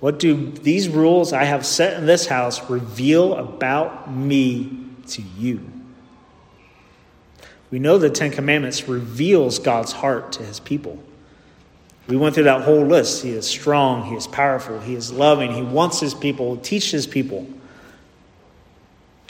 what 0.00 0.18
do 0.18 0.50
these 0.50 0.88
rules 0.88 1.32
I 1.32 1.44
have 1.44 1.64
set 1.64 1.96
in 1.96 2.06
this 2.06 2.26
house 2.26 2.68
reveal 2.68 3.34
about 3.34 4.10
me 4.10 4.86
to 5.08 5.22
you? 5.38 5.66
We 7.70 7.78
know 7.78 7.96
the 7.96 8.10
Ten 8.10 8.30
Commandments 8.30 8.86
reveals 8.88 9.58
God's 9.58 9.92
heart 9.92 10.32
to 10.32 10.42
his 10.42 10.60
people. 10.60 11.02
We 12.06 12.16
went 12.16 12.34
through 12.34 12.44
that 12.44 12.62
whole 12.62 12.84
list. 12.84 13.22
He 13.22 13.30
is 13.30 13.46
strong, 13.46 14.04
he 14.04 14.14
is 14.14 14.26
powerful, 14.26 14.80
he 14.80 14.94
is 14.94 15.10
loving, 15.10 15.54
he 15.54 15.62
wants 15.62 16.00
his 16.00 16.12
people, 16.12 16.58
teach 16.58 16.90
his 16.90 17.06
people. 17.06 17.46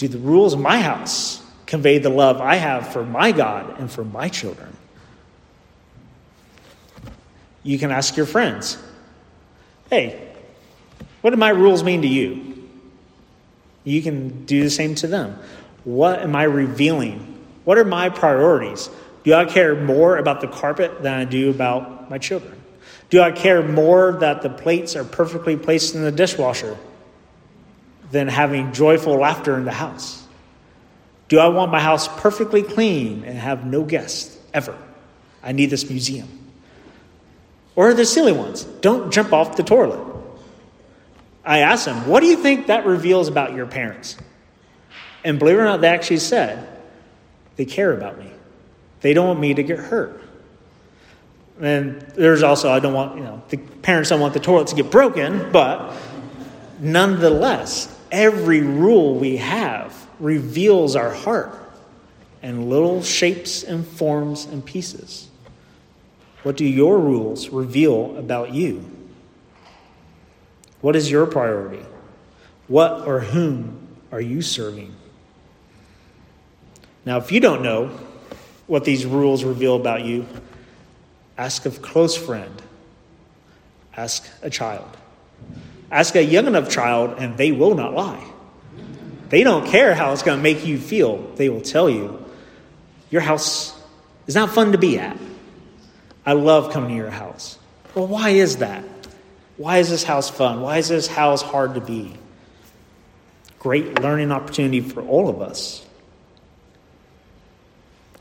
Do 0.03 0.09
the 0.09 0.19
rules 0.19 0.53
of 0.53 0.59
my 0.59 0.81
house 0.81 1.41
convey 1.65 1.99
the 1.99 2.11
love 2.11 2.41
I 2.41 2.57
have 2.57 2.93
for 2.93 3.05
my 3.05 3.31
God 3.31 3.79
and 3.79 3.89
for 3.89 4.05
my 4.05 4.29
children? 4.29 4.77
You 7.63 7.79
can 7.79 7.93
ask 7.93 8.17
your 8.17 8.27
friends, 8.27 8.79
hey, 9.91 10.35
what 11.21 11.31
do 11.31 11.37
my 11.37 11.51
rules 11.51 11.85
mean 11.85 12.03
to 12.03 12.09
you? 12.09 12.69
You 13.85 14.03
can 14.03 14.45
do 14.45 14.65
the 14.65 14.71
same 14.71 14.97
to 14.97 15.07
them. 15.07 15.39
What 15.85 16.19
am 16.19 16.35
I 16.35 16.43
revealing? 16.43 17.39
What 17.63 17.79
are 17.79 17.85
my 17.85 18.09
priorities? 18.09 18.91
Do 19.23 19.35
I 19.35 19.45
care 19.45 19.77
more 19.77 20.17
about 20.17 20.41
the 20.41 20.49
carpet 20.49 21.01
than 21.05 21.15
I 21.15 21.25
do 21.25 21.49
about 21.49 22.11
my 22.11 22.19
children? 22.19 22.61
Do 23.09 23.23
I 23.23 23.31
care 23.31 23.63
more 23.63 24.17
that 24.19 24.43
the 24.43 24.51
plates 24.51 24.97
are 24.97 25.05
perfectly 25.05 25.57
placed 25.57 25.95
in 25.95 26.03
the 26.03 26.11
dishwasher 26.11 26.77
than 28.13 28.29
having 28.29 28.73
joyful 28.73 29.17
laughter 29.17 29.57
in 29.57 29.65
the 29.65 29.73
house? 29.73 30.25
Do 31.29 31.39
I 31.39 31.49
want 31.49 31.73
my 31.73 31.81
house 31.81 32.09
perfectly 32.21 32.63
clean 32.63 33.25
and 33.25 33.37
have 33.39 33.67
no 33.67 33.83
guests 33.83 34.39
ever? 34.55 34.77
I 35.43 35.53
need 35.53 35.71
this 35.71 35.89
museum. 35.89 36.29
Or 37.75 37.95
the 37.95 38.05
silly 38.05 38.33
ones 38.33 38.65
don't 38.65 39.13
jump 39.13 39.33
off 39.33 39.57
the 39.57 39.63
toilet. 39.63 40.13
I 41.45 41.61
asked 41.61 41.87
them, 41.87 42.07
What 42.07 42.21
do 42.21 42.27
you 42.27 42.37
think 42.37 42.67
that 42.67 42.87
reveals 42.87 43.29
about 43.29 43.55
your 43.55 43.67
parents? 43.67 44.17
And 45.25 45.39
believe 45.39 45.57
it 45.57 45.61
or 45.61 45.65
not, 45.65 45.81
they 45.81 45.89
actually 45.89 46.19
said, 46.19 46.69
They 47.57 47.65
care 47.65 47.93
about 47.93 48.19
me. 48.19 48.31
They 49.01 49.15
don't 49.15 49.27
want 49.27 49.41
me 49.41 49.55
to 49.55 49.63
get 49.63 49.79
hurt. 49.79 50.23
And 51.61 52.01
there's 52.15 52.43
also, 52.43 52.71
I 52.71 52.81
don't 52.81 52.95
want, 52.95 53.17
you 53.17 53.25
know, 53.25 53.43
the 53.49 53.57
parents 53.57 54.11
don't 54.11 54.21
want 54.21 54.35
the 54.35 54.41
toilet 54.41 54.69
to 54.69 54.77
get 54.77 54.91
broken, 54.91 55.51
but 55.53 55.95
nonetheless, 56.81 57.91
every 58.13 58.61
rule 58.61 59.17
we 59.17 59.39
have 59.39 60.07
reveals 60.21 60.95
our 60.95 61.11
heart 61.11 61.59
in 62.43 62.69
little 62.69 63.03
shapes 63.03 63.65
and 63.65 63.87
forms 63.87 64.45
and 64.45 64.65
pieces. 64.65 65.29
What 66.43 66.57
do 66.57 66.65
your 66.65 66.99
rules 66.99 67.49
reveal 67.49 68.17
about 68.17 68.53
you? 68.53 68.89
What 70.81 70.95
is 70.95 71.11
your 71.11 71.27
priority? 71.27 71.85
What 72.69 73.07
or 73.07 73.21
whom 73.21 73.89
are 74.11 74.21
you 74.21 74.43
serving? 74.43 74.95
Now, 77.05 77.19
if 77.19 77.33
you 77.33 77.41
don't 77.41 77.63
know 77.63 77.89
what 78.67 78.85
these 78.85 79.07
rules 79.07 79.45
reveal 79.45 79.77
about 79.77 80.05
you, 80.05 80.27
ask 81.39 81.65
a 81.67 81.71
close 81.71 82.17
friend, 82.17 82.63
ask 83.97 84.29
a 84.43 84.51
child. 84.51 84.97
Ask 85.93 86.16
a 86.16 86.24
young 86.24 86.47
enough 86.47 86.70
child, 86.70 87.16
and 87.18 87.36
they 87.36 87.53
will 87.53 87.74
not 87.74 87.93
lie. 87.93 88.26
They 89.28 89.45
don't 89.45 89.66
care 89.66 89.95
how 89.95 90.12
it's 90.12 90.22
going 90.22 90.38
to 90.38 90.43
make 90.43 90.66
you 90.66 90.78
feel. 90.78 91.18
They 91.36 91.51
will 91.51 91.61
tell 91.61 91.88
you, 91.88 92.24
your 93.11 93.20
house 93.20 93.78
is 94.26 94.34
not 94.34 94.55
fun 94.55 94.72
to 94.72 94.78
be 94.78 94.99
at. 94.99 95.18
I 96.24 96.32
love 96.32 96.72
coming 96.72 96.90
to 96.90 96.97
your 96.97 97.11
house. 97.11 97.59
Well, 97.95 98.07
why 98.07 98.30
is 98.30 98.57
that? 98.57 98.84
Why 99.59 99.78
is 99.78 99.90
this 99.90 100.03
house 100.03 100.30
fun? 100.30 100.62
Why 100.62 100.78
is 100.78 100.88
this 100.88 101.07
house 101.07 101.43
hard 101.43 101.74
to 101.74 101.80
be? 101.82 102.14
Great 103.59 104.01
learning 104.01 104.32
opportunity 104.32 104.80
for 104.80 105.03
all 105.03 105.28
of 105.28 105.43
us. 105.43 105.84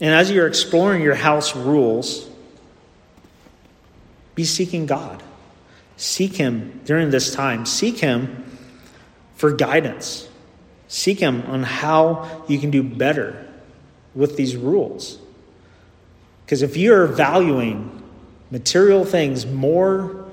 And 0.01 0.13
as 0.13 0.29
you're 0.29 0.47
exploring 0.47 1.01
your 1.01 1.15
house 1.15 1.55
rules, 1.55 2.29
be 4.35 4.43
seeking 4.43 4.87
God. 4.87 5.23
Seek 6.01 6.35
Him 6.35 6.81
during 6.83 7.11
this 7.11 7.31
time. 7.31 7.67
Seek 7.67 7.99
Him 7.99 8.43
for 9.35 9.51
guidance. 9.51 10.27
Seek 10.87 11.19
Him 11.19 11.43
on 11.43 11.61
how 11.61 12.43
you 12.47 12.57
can 12.57 12.71
do 12.71 12.81
better 12.81 13.47
with 14.15 14.35
these 14.35 14.55
rules. 14.55 15.19
Because 16.43 16.63
if 16.63 16.75
you're 16.75 17.05
valuing 17.05 18.01
material 18.49 19.05
things 19.05 19.45
more 19.45 20.25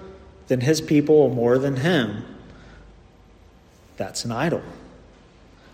than 0.46 0.62
his 0.62 0.80
people 0.80 1.16
or 1.16 1.30
more 1.30 1.58
than 1.58 1.76
him, 1.76 2.24
that's 3.98 4.24
an 4.24 4.32
idol. 4.32 4.62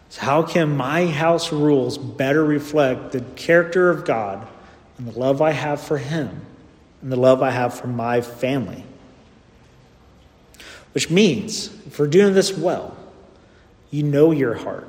So, 0.09 0.23
how 0.23 0.43
can 0.43 0.77
my 0.77 1.07
house 1.07 1.53
rules 1.53 1.99
better 1.99 2.45
reflect 2.45 3.13
the 3.13 3.21
character 3.37 3.91
of 3.91 4.05
God 4.05 4.45
and 4.99 5.07
the 5.07 5.17
love 5.17 5.41
I 5.41 5.53
have 5.53 5.81
for 5.81 5.99
him 5.99 6.41
and 7.01 7.13
the 7.13 7.17
love 7.17 7.43
I 7.43 7.51
have 7.51 7.79
for 7.79 7.87
my 7.87 8.23
family? 8.23 8.85
Which 10.95 11.11
means, 11.11 11.75
if 11.87 11.99
we're 11.99 12.07
doing 12.07 12.35
this 12.35 12.57
well, 12.57 12.97
you 13.91 14.05
know 14.05 14.31
your 14.31 14.55
heart. 14.55 14.89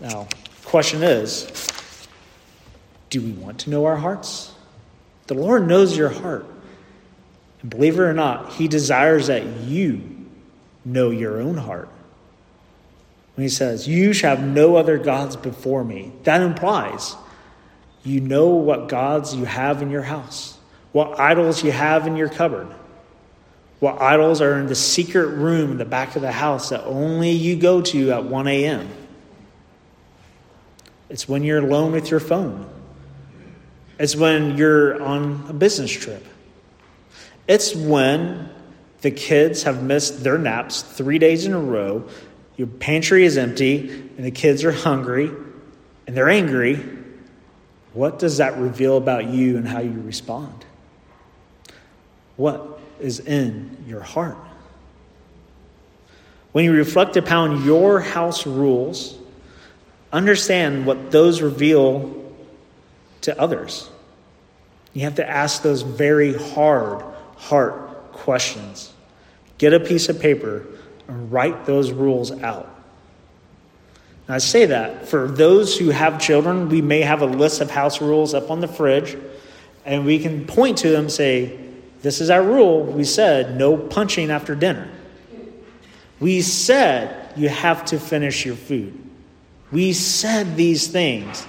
Now, 0.00 0.26
question 0.64 1.02
is, 1.02 1.68
do 3.10 3.20
we 3.20 3.30
want 3.32 3.60
to 3.60 3.70
know 3.70 3.86
our 3.86 3.96
hearts? 3.96 4.52
The 5.28 5.34
Lord 5.34 5.68
knows 5.68 5.96
your 5.96 6.08
heart. 6.08 6.46
And 7.62 7.70
believe 7.70 7.98
it 7.98 8.02
or 8.02 8.12
not, 8.12 8.54
He 8.54 8.66
desires 8.66 9.28
that 9.28 9.46
you 9.46 10.02
know 10.84 11.10
your 11.10 11.40
own 11.40 11.56
heart. 11.56 11.88
When 13.36 13.44
He 13.44 13.48
says, 13.48 13.86
You 13.86 14.12
shall 14.12 14.36
have 14.36 14.44
no 14.44 14.74
other 14.74 14.98
gods 14.98 15.36
before 15.36 15.84
me, 15.84 16.12
that 16.24 16.42
implies 16.42 17.14
you 18.02 18.20
know 18.20 18.48
what 18.48 18.88
gods 18.88 19.34
you 19.34 19.44
have 19.44 19.82
in 19.82 19.90
your 19.90 20.02
house, 20.02 20.58
what 20.92 21.20
idols 21.20 21.62
you 21.62 21.70
have 21.70 22.06
in 22.06 22.16
your 22.16 22.28
cupboard, 22.28 22.68
what 23.80 24.00
idols 24.00 24.40
are 24.40 24.58
in 24.58 24.66
the 24.66 24.74
secret 24.74 25.28
room 25.28 25.72
in 25.72 25.78
the 25.78 25.84
back 25.84 26.14
of 26.14 26.22
the 26.22 26.32
house 26.32 26.68
that 26.68 26.84
only 26.84 27.30
you 27.30 27.56
go 27.56 27.80
to 27.80 28.12
at 28.12 28.24
1 28.24 28.46
a.m. 28.46 28.88
It's 31.08 31.28
when 31.28 31.42
you're 31.42 31.58
alone 31.58 31.92
with 31.92 32.10
your 32.10 32.20
phone. 32.20 32.68
It's 33.98 34.14
when 34.14 34.56
you're 34.56 35.02
on 35.02 35.46
a 35.48 35.52
business 35.52 35.90
trip. 35.90 36.24
It's 37.48 37.74
when 37.74 38.50
the 39.00 39.10
kids 39.10 39.62
have 39.64 39.82
missed 39.82 40.22
their 40.22 40.38
naps 40.38 40.82
three 40.82 41.18
days 41.18 41.46
in 41.46 41.52
a 41.52 41.58
row, 41.58 42.08
your 42.56 42.66
pantry 42.66 43.24
is 43.24 43.38
empty, 43.38 43.88
and 43.88 44.24
the 44.24 44.30
kids 44.30 44.64
are 44.64 44.72
hungry 44.72 45.30
and 46.06 46.16
they're 46.16 46.28
angry. 46.28 46.84
What 47.94 48.18
does 48.18 48.36
that 48.36 48.58
reveal 48.58 48.96
about 48.96 49.26
you 49.26 49.56
and 49.56 49.66
how 49.66 49.80
you 49.80 50.00
respond? 50.02 50.64
What 52.36 52.69
is 53.00 53.20
in 53.20 53.84
your 53.86 54.00
heart? 54.00 54.36
When 56.52 56.64
you 56.64 56.72
reflect 56.72 57.16
upon 57.16 57.64
your 57.64 58.00
house 58.00 58.46
rules, 58.46 59.16
understand 60.12 60.86
what 60.86 61.10
those 61.10 61.42
reveal 61.42 62.14
to 63.22 63.40
others. 63.40 63.88
You 64.92 65.02
have 65.02 65.16
to 65.16 65.28
ask 65.28 65.62
those 65.62 65.82
very 65.82 66.34
hard 66.34 67.04
heart 67.36 68.12
questions. 68.12 68.92
Get 69.58 69.72
a 69.72 69.80
piece 69.80 70.08
of 70.08 70.20
paper 70.20 70.66
and 71.08 71.30
write 71.30 71.66
those 71.66 71.92
rules 71.92 72.32
out. 72.42 72.68
Now, 74.28 74.34
I 74.34 74.38
say 74.38 74.66
that 74.66 75.08
for 75.08 75.28
those 75.28 75.76
who 75.76 75.90
have 75.90 76.20
children, 76.20 76.68
we 76.68 76.82
may 76.82 77.00
have 77.02 77.22
a 77.22 77.26
list 77.26 77.60
of 77.60 77.70
house 77.70 78.00
rules 78.00 78.34
up 78.34 78.50
on 78.50 78.60
the 78.60 78.68
fridge, 78.68 79.16
and 79.84 80.04
we 80.04 80.18
can 80.18 80.46
point 80.46 80.78
to 80.78 80.90
them 80.90 81.02
and 81.02 81.12
say, 81.12 81.58
This 82.02 82.20
is 82.20 82.30
our 82.30 82.42
rule. 82.42 82.82
We 82.84 83.04
said 83.04 83.56
no 83.56 83.76
punching 83.76 84.30
after 84.30 84.54
dinner. 84.54 84.88
We 86.18 86.40
said 86.42 87.32
you 87.36 87.48
have 87.48 87.84
to 87.86 87.98
finish 87.98 88.44
your 88.44 88.56
food. 88.56 88.98
We 89.70 89.92
said 89.92 90.56
these 90.56 90.88
things. 90.88 91.46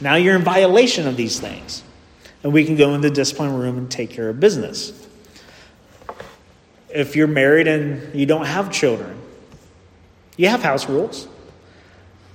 Now 0.00 0.14
you're 0.16 0.36
in 0.36 0.42
violation 0.42 1.06
of 1.06 1.16
these 1.16 1.40
things. 1.40 1.82
And 2.42 2.52
we 2.52 2.64
can 2.64 2.76
go 2.76 2.94
in 2.94 3.00
the 3.00 3.10
discipline 3.10 3.54
room 3.54 3.78
and 3.78 3.90
take 3.90 4.10
care 4.10 4.28
of 4.28 4.38
business. 4.38 4.92
If 6.90 7.16
you're 7.16 7.26
married 7.26 7.66
and 7.66 8.14
you 8.14 8.26
don't 8.26 8.46
have 8.46 8.70
children, 8.70 9.18
you 10.36 10.48
have 10.48 10.62
house 10.62 10.88
rules. 10.88 11.26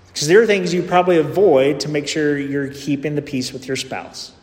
Because 0.08 0.28
there 0.28 0.42
are 0.42 0.48
things 0.48 0.74
you 0.74 0.82
probably 0.84 1.18
avoid 1.18 1.82
to 1.82 1.90
make 1.90 2.08
sure 2.08 2.38
you're 2.38 2.74
keeping 2.74 3.16
the 3.16 3.22
peace 3.22 3.54
with 3.54 3.68
your 3.68 3.78
spouse. 3.78 4.34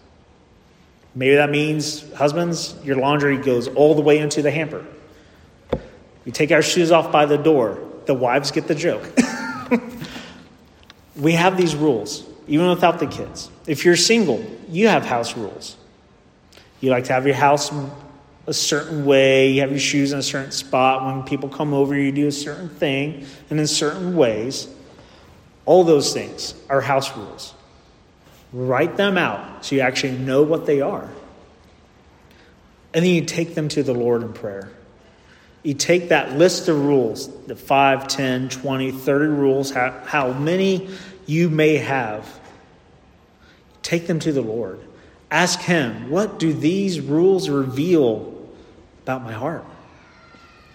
Maybe 1.16 1.36
that 1.36 1.50
means, 1.50 2.12
husbands, 2.12 2.74
your 2.84 2.96
laundry 2.96 3.38
goes 3.38 3.68
all 3.68 3.94
the 3.94 4.02
way 4.02 4.18
into 4.18 4.42
the 4.42 4.50
hamper. 4.50 4.84
We 6.26 6.30
take 6.30 6.52
our 6.52 6.60
shoes 6.60 6.92
off 6.92 7.10
by 7.10 7.24
the 7.24 7.38
door. 7.38 7.78
The 8.04 8.12
wives 8.12 8.50
get 8.50 8.68
the 8.68 8.74
joke. 8.74 9.02
we 11.16 11.32
have 11.32 11.56
these 11.56 11.74
rules 11.74 12.22
even 12.46 12.68
without 12.68 12.98
the 12.98 13.06
kids. 13.06 13.50
If 13.66 13.84
you're 13.84 13.96
single, 13.96 14.44
you 14.68 14.88
have 14.88 15.04
house 15.04 15.36
rules. 15.36 15.76
You 16.80 16.90
like 16.90 17.04
to 17.04 17.14
have 17.14 17.26
your 17.26 17.34
house 17.34 17.72
a 18.46 18.52
certain 18.52 19.04
way, 19.06 19.50
you 19.50 19.62
have 19.62 19.70
your 19.70 19.80
shoes 19.80 20.12
in 20.12 20.18
a 20.18 20.22
certain 20.22 20.52
spot. 20.52 21.04
When 21.04 21.24
people 21.24 21.48
come 21.48 21.72
over, 21.72 21.96
you 21.96 22.12
do 22.12 22.28
a 22.28 22.32
certain 22.32 22.68
thing 22.68 23.26
and 23.50 23.58
in 23.58 23.66
certain 23.66 24.14
ways. 24.16 24.68
All 25.64 25.82
those 25.82 26.12
things 26.12 26.54
are 26.68 26.80
house 26.80 27.16
rules. 27.16 27.55
Write 28.56 28.96
them 28.96 29.18
out 29.18 29.66
so 29.66 29.74
you 29.74 29.82
actually 29.82 30.16
know 30.16 30.42
what 30.42 30.64
they 30.64 30.80
are. 30.80 31.06
And 32.94 33.04
then 33.04 33.12
you 33.12 33.22
take 33.22 33.54
them 33.54 33.68
to 33.68 33.82
the 33.82 33.92
Lord 33.92 34.22
in 34.22 34.32
prayer. 34.32 34.70
You 35.62 35.74
take 35.74 36.08
that 36.08 36.38
list 36.38 36.66
of 36.68 36.82
rules, 36.82 37.28
the 37.44 37.54
5, 37.54 38.08
10, 38.08 38.48
20, 38.48 38.92
30 38.92 39.26
rules, 39.26 39.70
how, 39.72 40.00
how 40.06 40.32
many 40.32 40.88
you 41.26 41.50
may 41.50 41.76
have. 41.76 42.26
Take 43.82 44.06
them 44.06 44.20
to 44.20 44.32
the 44.32 44.40
Lord. 44.40 44.80
Ask 45.30 45.60
Him, 45.60 46.08
what 46.08 46.38
do 46.38 46.54
these 46.54 46.98
rules 46.98 47.50
reveal 47.50 48.48
about 49.02 49.22
my 49.22 49.34
heart? 49.34 49.66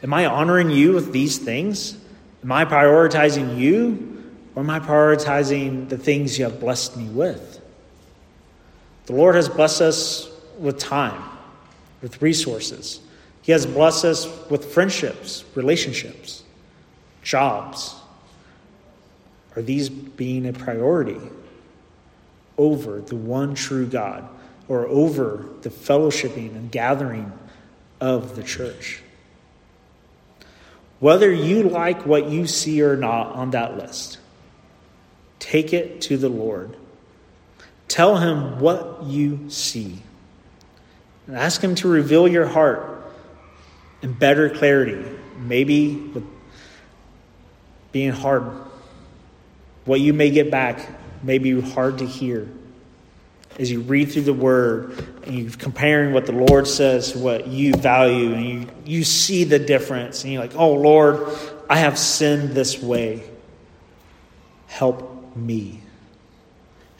Am 0.03 0.13
I 0.13 0.27
honoring 0.27 0.69
you 0.69 0.93
with 0.93 1.11
these 1.11 1.39
things? 1.39 1.97
Am 2.43 2.51
I 2.51 2.65
prioritizing 2.65 3.57
you? 3.57 4.23
Or 4.53 4.61
am 4.61 4.69
I 4.69 4.79
prioritizing 4.79 5.89
the 5.89 5.97
things 5.97 6.37
you 6.37 6.45
have 6.45 6.59
blessed 6.59 6.95
me 6.95 7.05
with? 7.05 7.60
The 9.11 9.17
Lord 9.17 9.35
has 9.35 9.49
blessed 9.49 9.81
us 9.81 10.31
with 10.57 10.79
time, 10.79 11.21
with 12.01 12.21
resources. 12.21 13.01
He 13.41 13.51
has 13.51 13.65
blessed 13.65 14.05
us 14.05 14.49
with 14.49 14.73
friendships, 14.73 15.43
relationships, 15.53 16.43
jobs. 17.21 17.93
Are 19.53 19.61
these 19.61 19.89
being 19.89 20.45
a 20.45 20.53
priority 20.53 21.19
over 22.57 23.01
the 23.01 23.17
one 23.17 23.53
true 23.53 23.85
God 23.85 24.29
or 24.69 24.87
over 24.87 25.45
the 25.61 25.69
fellowshipping 25.69 26.55
and 26.55 26.71
gathering 26.71 27.33
of 27.99 28.37
the 28.37 28.43
church? 28.43 29.01
Whether 31.01 31.29
you 31.29 31.63
like 31.63 32.05
what 32.05 32.29
you 32.29 32.47
see 32.47 32.81
or 32.81 32.95
not 32.95 33.33
on 33.33 33.51
that 33.51 33.75
list, 33.75 34.19
take 35.39 35.73
it 35.73 35.99
to 36.03 36.15
the 36.15 36.29
Lord. 36.29 36.77
Tell 37.91 38.15
him 38.15 38.59
what 38.59 39.03
you 39.03 39.49
see. 39.49 40.01
And 41.27 41.35
ask 41.35 41.61
him 41.61 41.75
to 41.75 41.89
reveal 41.89 42.25
your 42.25 42.47
heart 42.47 43.03
in 44.01 44.13
better 44.13 44.49
clarity, 44.49 45.05
maybe 45.37 45.97
with 45.97 46.25
being 47.91 48.11
hard. 48.11 48.43
What 49.83 49.99
you 49.99 50.13
may 50.13 50.29
get 50.29 50.49
back 50.49 50.87
may 51.21 51.37
be 51.37 51.59
hard 51.59 51.97
to 51.97 52.05
hear 52.05 52.47
as 53.59 53.69
you 53.69 53.81
read 53.81 54.09
through 54.09 54.21
the 54.21 54.33
word 54.33 54.97
and 55.25 55.37
you're 55.37 55.51
comparing 55.51 56.13
what 56.13 56.25
the 56.25 56.31
Lord 56.31 56.69
says 56.69 57.11
to 57.11 57.19
what 57.19 57.47
you 57.47 57.73
value, 57.73 58.33
and 58.33 58.45
you, 58.45 58.67
you 58.85 59.03
see 59.03 59.43
the 59.43 59.59
difference, 59.59 60.23
and 60.23 60.31
you're 60.31 60.41
like, 60.41 60.55
oh, 60.55 60.75
Lord, 60.75 61.27
I 61.69 61.79
have 61.79 61.99
sinned 61.99 62.51
this 62.51 62.81
way. 62.81 63.29
Help 64.67 65.35
me. 65.35 65.81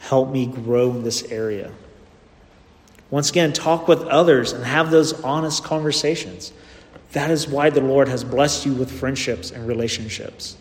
Help 0.02 0.30
me 0.30 0.46
grow 0.46 0.90
in 0.90 1.04
this 1.04 1.22
area. 1.30 1.70
Once 3.08 3.30
again, 3.30 3.52
talk 3.52 3.86
with 3.86 4.02
others 4.02 4.52
and 4.52 4.64
have 4.64 4.90
those 4.90 5.12
honest 5.22 5.62
conversations. 5.62 6.52
That 7.12 7.30
is 7.30 7.46
why 7.46 7.70
the 7.70 7.80
Lord 7.80 8.08
has 8.08 8.24
blessed 8.24 8.66
you 8.66 8.72
with 8.72 8.90
friendships 8.90 9.52
and 9.52 9.66
relationships. 9.66 10.56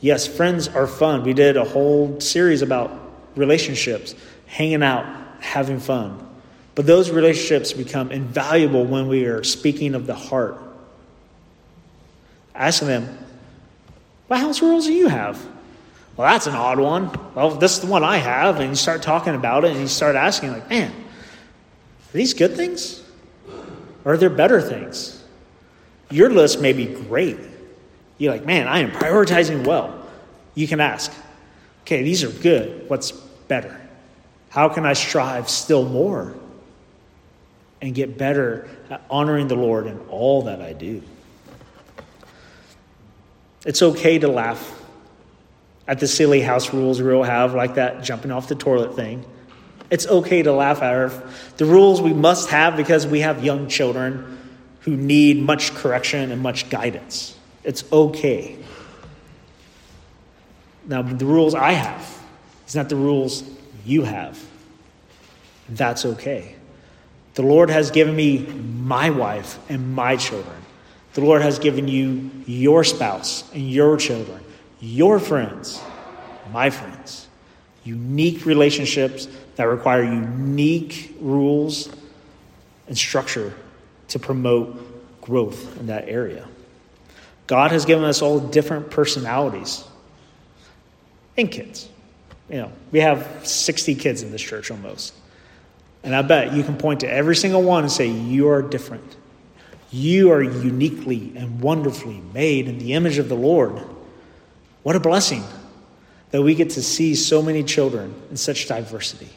Yes, 0.00 0.26
friends 0.26 0.66
are 0.66 0.86
fun. 0.86 1.24
We 1.24 1.34
did 1.34 1.58
a 1.58 1.64
whole 1.64 2.20
series 2.20 2.62
about 2.62 2.90
relationships 3.36 4.14
hanging 4.46 4.82
out, 4.82 5.04
having 5.40 5.78
fun. 5.78 6.26
But 6.74 6.86
those 6.86 7.10
relationships 7.10 7.74
become 7.74 8.10
invaluable 8.10 8.86
when 8.86 9.08
we 9.08 9.26
are 9.26 9.44
speaking 9.44 9.94
of 9.94 10.06
the 10.06 10.14
heart. 10.14 10.56
Asking 12.54 12.88
them, 12.88 13.18
what 14.28 14.40
house 14.40 14.62
rules 14.62 14.86
do 14.86 14.94
you 14.94 15.08
have? 15.08 15.51
Well, 16.16 16.30
that's 16.30 16.46
an 16.46 16.54
odd 16.54 16.78
one. 16.78 17.10
Well, 17.34 17.50
this 17.50 17.74
is 17.74 17.80
the 17.80 17.86
one 17.86 18.04
I 18.04 18.18
have. 18.18 18.60
And 18.60 18.70
you 18.70 18.76
start 18.76 19.02
talking 19.02 19.34
about 19.34 19.64
it 19.64 19.72
and 19.72 19.80
you 19.80 19.88
start 19.88 20.14
asking, 20.14 20.52
like, 20.52 20.68
man, 20.68 20.90
are 20.90 22.12
these 22.12 22.34
good 22.34 22.54
things? 22.54 23.02
Or 24.04 24.14
are 24.14 24.16
there 24.16 24.30
better 24.30 24.60
things? 24.60 25.22
Your 26.10 26.28
list 26.28 26.60
may 26.60 26.74
be 26.74 26.86
great. 26.86 27.38
You're 28.18 28.32
like, 28.32 28.44
man, 28.44 28.68
I 28.68 28.80
am 28.80 28.90
prioritizing 28.90 29.66
well. 29.66 30.06
You 30.54 30.68
can 30.68 30.80
ask, 30.80 31.10
okay, 31.82 32.02
these 32.02 32.22
are 32.22 32.30
good. 32.30 32.88
What's 32.90 33.12
better? 33.12 33.80
How 34.50 34.68
can 34.68 34.84
I 34.84 34.92
strive 34.92 35.48
still 35.48 35.88
more 35.88 36.34
and 37.80 37.94
get 37.94 38.18
better 38.18 38.68
at 38.90 39.02
honoring 39.10 39.48
the 39.48 39.56
Lord 39.56 39.86
in 39.86 39.98
all 40.10 40.42
that 40.42 40.60
I 40.60 40.74
do? 40.74 41.02
It's 43.64 43.80
okay 43.80 44.18
to 44.18 44.28
laugh 44.28 44.81
at 45.86 46.00
the 46.00 46.06
silly 46.06 46.40
house 46.40 46.72
rules 46.72 47.02
we'll 47.02 47.22
have, 47.22 47.54
like 47.54 47.74
that 47.74 48.02
jumping 48.02 48.30
off 48.30 48.48
the 48.48 48.54
toilet 48.54 48.94
thing. 48.94 49.24
It's 49.90 50.06
okay 50.06 50.42
to 50.42 50.52
laugh 50.52 50.80
at 50.82 50.92
her. 50.92 51.30
the 51.58 51.66
rules 51.66 52.00
we 52.00 52.14
must 52.14 52.48
have 52.48 52.76
because 52.76 53.06
we 53.06 53.20
have 53.20 53.44
young 53.44 53.68
children 53.68 54.38
who 54.80 54.96
need 54.96 55.42
much 55.42 55.74
correction 55.74 56.32
and 56.32 56.42
much 56.42 56.70
guidance. 56.70 57.36
It's 57.62 57.84
okay. 57.92 58.56
Now, 60.86 61.02
the 61.02 61.26
rules 61.26 61.54
I 61.54 61.72
have 61.72 62.22
is 62.66 62.74
not 62.74 62.88
the 62.88 62.96
rules 62.96 63.44
you 63.84 64.02
have. 64.02 64.42
That's 65.68 66.04
okay. 66.04 66.56
The 67.34 67.42
Lord 67.42 67.70
has 67.70 67.90
given 67.90 68.14
me 68.16 68.38
my 68.40 69.10
wife 69.10 69.58
and 69.70 69.94
my 69.94 70.16
children. 70.16 70.56
The 71.14 71.20
Lord 71.20 71.42
has 71.42 71.58
given 71.58 71.88
you 71.88 72.30
your 72.46 72.84
spouse 72.84 73.50
and 73.52 73.70
your 73.70 73.96
children, 73.96 74.42
your 74.82 75.18
friends, 75.18 75.80
my 76.52 76.68
friends. 76.68 77.28
Unique 77.84 78.44
relationships 78.44 79.26
that 79.56 79.64
require 79.64 80.02
unique 80.02 81.16
rules 81.20 81.88
and 82.88 82.98
structure 82.98 83.54
to 84.08 84.18
promote 84.18 85.20
growth 85.20 85.78
in 85.78 85.86
that 85.86 86.08
area. 86.08 86.46
God 87.46 87.70
has 87.70 87.84
given 87.84 88.04
us 88.04 88.22
all 88.22 88.38
different 88.38 88.90
personalities 88.90 89.84
and 91.36 91.50
kids. 91.50 91.88
You 92.48 92.56
know, 92.56 92.72
we 92.90 93.00
have 93.00 93.46
60 93.46 93.94
kids 93.94 94.22
in 94.22 94.30
this 94.30 94.42
church 94.42 94.70
almost. 94.70 95.14
And 96.02 96.14
I 96.14 96.22
bet 96.22 96.52
you 96.52 96.62
can 96.62 96.76
point 96.76 97.00
to 97.00 97.10
every 97.10 97.36
single 97.36 97.62
one 97.62 97.84
and 97.84 97.92
say, 97.92 98.08
You 98.08 98.48
are 98.48 98.62
different. 98.62 99.16
You 99.90 100.32
are 100.32 100.42
uniquely 100.42 101.32
and 101.36 101.60
wonderfully 101.60 102.20
made 102.32 102.68
in 102.68 102.78
the 102.78 102.94
image 102.94 103.18
of 103.18 103.28
the 103.28 103.36
Lord. 103.36 103.82
What 104.82 104.96
a 104.96 105.00
blessing 105.00 105.44
that 106.30 106.42
we 106.42 106.54
get 106.54 106.70
to 106.70 106.82
see 106.82 107.14
so 107.14 107.42
many 107.42 107.62
children 107.62 108.14
in 108.30 108.36
such 108.36 108.66
diversity. 108.66 109.28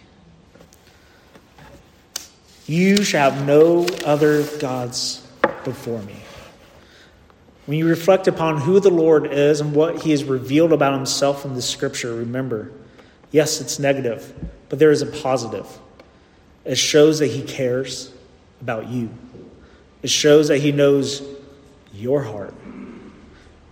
You 2.67 3.03
shall 3.03 3.31
have 3.31 3.45
no 3.45 3.85
other 4.03 4.43
gods 4.57 5.25
before 5.63 6.01
me. 6.01 6.15
When 7.67 7.77
you 7.77 7.87
reflect 7.87 8.27
upon 8.27 8.61
who 8.61 8.79
the 8.79 8.89
Lord 8.89 9.31
is 9.31 9.61
and 9.61 9.75
what 9.75 10.01
he 10.03 10.11
has 10.11 10.23
revealed 10.23 10.71
about 10.71 10.93
himself 10.93 11.45
in 11.45 11.53
the 11.53 11.61
scripture, 11.61 12.15
remember, 12.15 12.71
yes, 13.31 13.61
it's 13.61 13.77
negative, 13.79 14.33
but 14.69 14.79
there 14.79 14.91
is 14.91 15.01
a 15.01 15.07
positive. 15.07 15.67
It 16.63 16.77
shows 16.77 17.19
that 17.19 17.27
he 17.27 17.43
cares 17.43 18.11
about 18.61 18.87
you. 18.87 19.09
It 20.01 20.09
shows 20.09 20.47
that 20.47 20.59
he 20.59 20.71
knows 20.71 21.21
your 21.93 22.23
heart. 22.23 22.53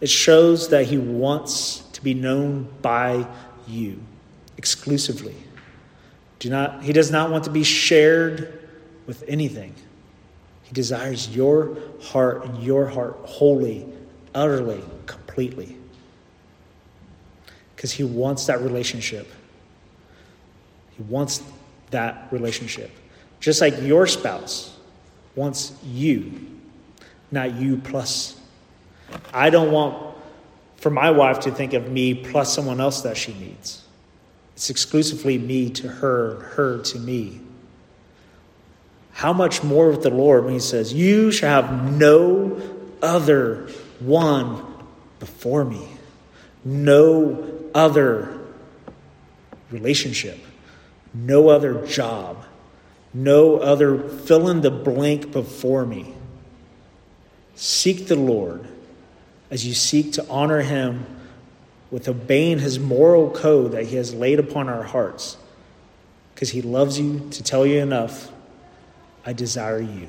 It 0.04 0.10
shows 0.10 0.68
that 0.68 0.88
he 0.88 0.98
wants 0.98 1.80
to 1.94 2.04
be 2.04 2.14
known 2.14 2.68
by 2.82 3.26
you 3.66 4.02
exclusively. 4.58 5.38
Do 6.40 6.50
not, 6.50 6.84
he 6.84 6.92
does 6.92 7.10
not 7.10 7.32
want 7.32 7.46
to 7.46 7.50
be 7.50 7.64
shared 7.64 8.68
with 9.08 9.24
anything. 9.30 9.74
He 10.64 10.74
desires 10.74 11.34
your 11.34 11.78
heart 12.02 12.44
and 12.44 12.62
your 12.62 12.86
heart 12.86 13.16
wholly, 13.24 13.88
utterly, 14.36 14.84
completely. 15.06 15.78
Because 17.74 17.94
he 17.94 18.04
wants 18.04 18.46
that 18.48 18.60
relationship. 18.60 19.32
He 20.98 21.04
wants 21.04 21.42
that 21.92 22.28
relationship. 22.30 22.92
Just 23.40 23.62
like 23.62 23.82
your 23.82 24.06
spouse 24.08 24.78
wants 25.38 25.72
you, 25.82 26.60
not 27.32 27.54
you 27.54 27.78
plus. 27.78 28.43
I 29.34 29.50
don't 29.50 29.72
want 29.72 30.16
for 30.78 30.90
my 30.90 31.12
wife 31.12 31.42
to 31.42 31.52
think 31.52 31.74
of 31.74 31.90
me 31.90 32.14
plus 32.14 32.54
someone 32.54 32.80
else 32.80 33.02
that 33.02 33.18
she 33.18 33.34
needs. 33.34 33.84
It's 34.56 34.70
exclusively 34.70 35.38
me 35.38 35.70
to 35.72 35.88
her, 35.88 36.42
her 36.56 36.80
to 36.80 37.00
me. 37.00 37.42
How 39.14 39.34
much 39.34 39.64
more 39.64 39.90
with 39.90 40.04
the 40.04 40.10
Lord 40.10 40.46
when 40.46 40.54
He 40.54 40.60
says, 40.60 40.94
You 40.94 41.32
shall 41.32 41.64
have 41.64 41.94
no 41.94 42.62
other 43.02 43.70
one 44.00 44.66
before 45.20 45.64
me, 45.64 45.88
no 46.64 47.48
other 47.74 48.40
relationship 49.72 50.40
no 51.14 51.50
other 51.50 51.86
job, 51.86 52.44
no 53.14 53.58
other 53.58 53.98
fill 53.98 54.50
in 54.50 54.62
the 54.62 54.72
blank 54.72 55.32
before 55.32 55.86
me. 55.86 56.14
Seek 57.56 58.08
the 58.08 58.16
Lord 58.16 58.68
as 59.54 59.64
you 59.68 59.74
seek 59.76 60.14
to 60.14 60.28
honor 60.30 60.62
Him 60.62 61.06
with 61.92 62.10
obeying 62.10 62.58
His 62.58 62.80
moral 62.80 63.30
code 63.30 63.74
that 63.74 63.86
He 63.86 63.98
has 63.98 64.12
laid 64.12 64.40
upon 64.40 64.68
our 64.68 64.82
hearts, 64.82 65.38
because 66.34 66.50
He 66.50 66.64
loves 66.64 67.00
you 67.00 67.28
to 67.30 67.44
tell 67.44 67.64
you 67.64 67.80
enough. 67.80 68.32
I 69.24 69.34
desire 69.34 69.80
you. 69.80 70.08